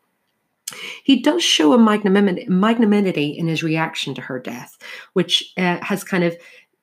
[1.04, 4.76] He does show a magnanimity in his reaction to her death,
[5.12, 6.36] which uh, has kind of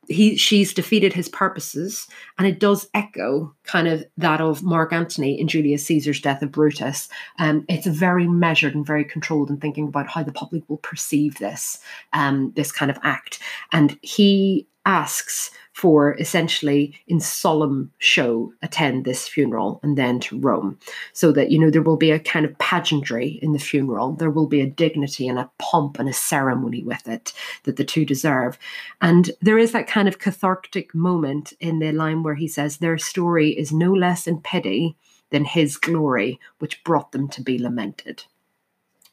[0.08, 5.40] he she's defeated his purposes and it does echo kind of that of mark antony
[5.40, 7.10] in julius caesar's death of brutus.
[7.40, 11.38] Um, it's very measured and very controlled in thinking about how the public will perceive
[11.40, 11.80] this
[12.14, 13.40] um, this kind of act.
[13.72, 20.78] And he asks for essentially in solemn show attend this funeral and then to Rome.
[21.14, 24.14] So that, you know, there will be a kind of pageantry in the funeral.
[24.14, 27.84] There will be a dignity and a pomp and a ceremony with it that the
[27.84, 28.60] two deserve.
[29.02, 33.00] And there is that kind of cathartic moment in the line where he says, Their
[33.00, 34.96] story is no less in pity
[35.32, 38.24] than his glory, which brought them to be lamented.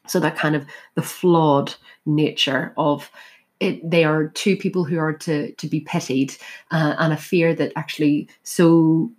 [0.07, 0.65] So that kind of
[0.95, 3.09] the flawed nature of
[3.61, 6.35] it, they are two people who are to to be pitied,
[6.71, 9.11] uh, and a fear that actually so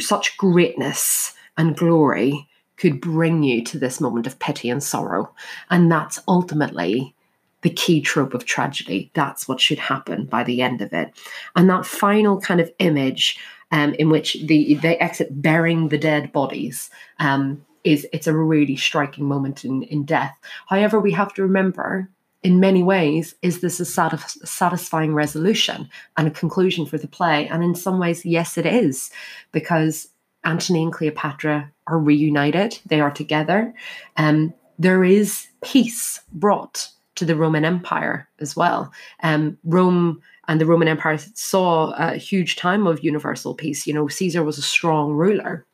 [0.00, 5.32] such greatness and glory could bring you to this moment of pity and sorrow,
[5.70, 7.14] and that's ultimately
[7.60, 9.10] the key trope of tragedy.
[9.14, 11.12] That's what should happen by the end of it,
[11.54, 13.38] and that final kind of image
[13.72, 16.90] um, in which the they exit bearing the dead bodies.
[17.18, 20.38] Um, is it's a really striking moment in, in death.
[20.68, 22.08] However, we have to remember
[22.42, 27.46] in many ways, is this a satisfying resolution and a conclusion for the play?
[27.48, 29.10] And in some ways, yes, it is,
[29.52, 30.08] because
[30.44, 33.72] Antony and Cleopatra are reunited, they are together.
[34.16, 38.92] Um, there is peace brought to the Roman Empire as well.
[39.22, 43.86] Um, Rome and the Roman Empire saw a huge time of universal peace.
[43.86, 45.64] You know, Caesar was a strong ruler.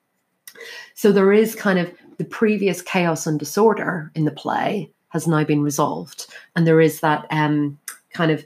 [0.95, 5.45] So there is kind of the previous chaos and disorder in the play has now
[5.45, 6.27] been resolved.
[6.55, 7.79] And there is that um,
[8.13, 8.45] kind of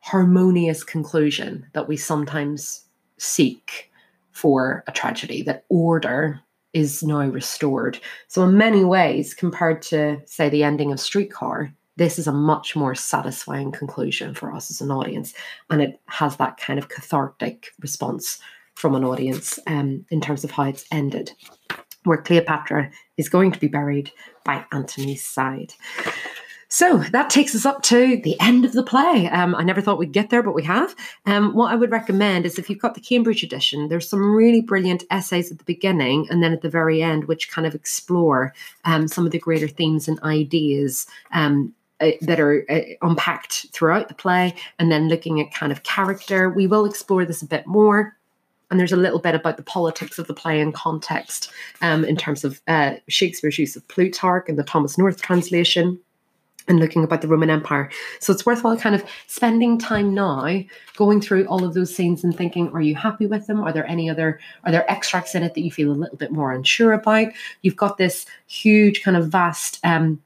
[0.00, 2.84] harmonious conclusion that we sometimes
[3.18, 3.90] seek
[4.32, 6.40] for a tragedy, that order
[6.72, 7.98] is now restored.
[8.28, 12.76] So, in many ways, compared to, say, the ending of Streetcar, this is a much
[12.76, 15.34] more satisfying conclusion for us as an audience.
[15.70, 18.38] And it has that kind of cathartic response
[18.76, 21.32] from an audience um, in terms of how it's ended
[22.04, 24.10] where Cleopatra is going to be buried
[24.44, 25.74] by Antony's side.
[26.70, 29.26] So that takes us up to the end of the play.
[29.28, 30.94] Um, I never thought we'd get there, but we have.
[31.24, 34.60] Um, what I would recommend is if you've got the Cambridge edition, there's some really
[34.60, 38.54] brilliant essays at the beginning and then at the very end, which kind of explore
[38.84, 44.08] um, some of the greater themes and ideas um, uh, that are uh, unpacked throughout
[44.08, 46.50] the play, and then looking at kind of character.
[46.50, 48.17] We will explore this a bit more
[48.70, 51.50] and there's a little bit about the politics of the play and context
[51.80, 55.98] um, in terms of uh, Shakespeare's use of Plutarch and the Thomas North translation
[56.68, 57.90] and looking about the Roman Empire.
[58.20, 60.60] So it's worthwhile kind of spending time now
[60.96, 63.62] going through all of those scenes and thinking, are you happy with them?
[63.62, 66.30] Are there any other, are there extracts in it that you feel a little bit
[66.30, 67.28] more unsure about?
[67.62, 70.22] You've got this huge kind of vast um,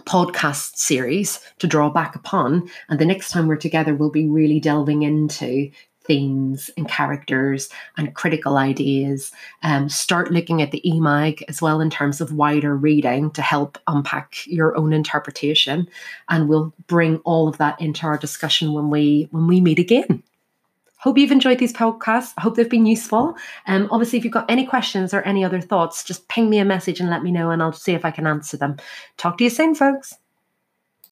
[0.00, 2.68] podcast series to draw back upon.
[2.88, 5.70] And the next time we're together, we'll be really delving into
[6.04, 9.32] themes and characters and critical ideas.
[9.62, 13.78] Um, start looking at the EMAG as well in terms of wider reading to help
[13.86, 15.88] unpack your own interpretation.
[16.28, 20.22] And we'll bring all of that into our discussion when we when we meet again.
[20.98, 22.32] hope you've enjoyed these podcasts.
[22.38, 23.36] I hope they've been useful.
[23.66, 26.64] Um, obviously, if you've got any questions or any other thoughts, just ping me a
[26.64, 28.76] message and let me know, and I'll see if I can answer them.
[29.16, 30.14] Talk to you soon, folks.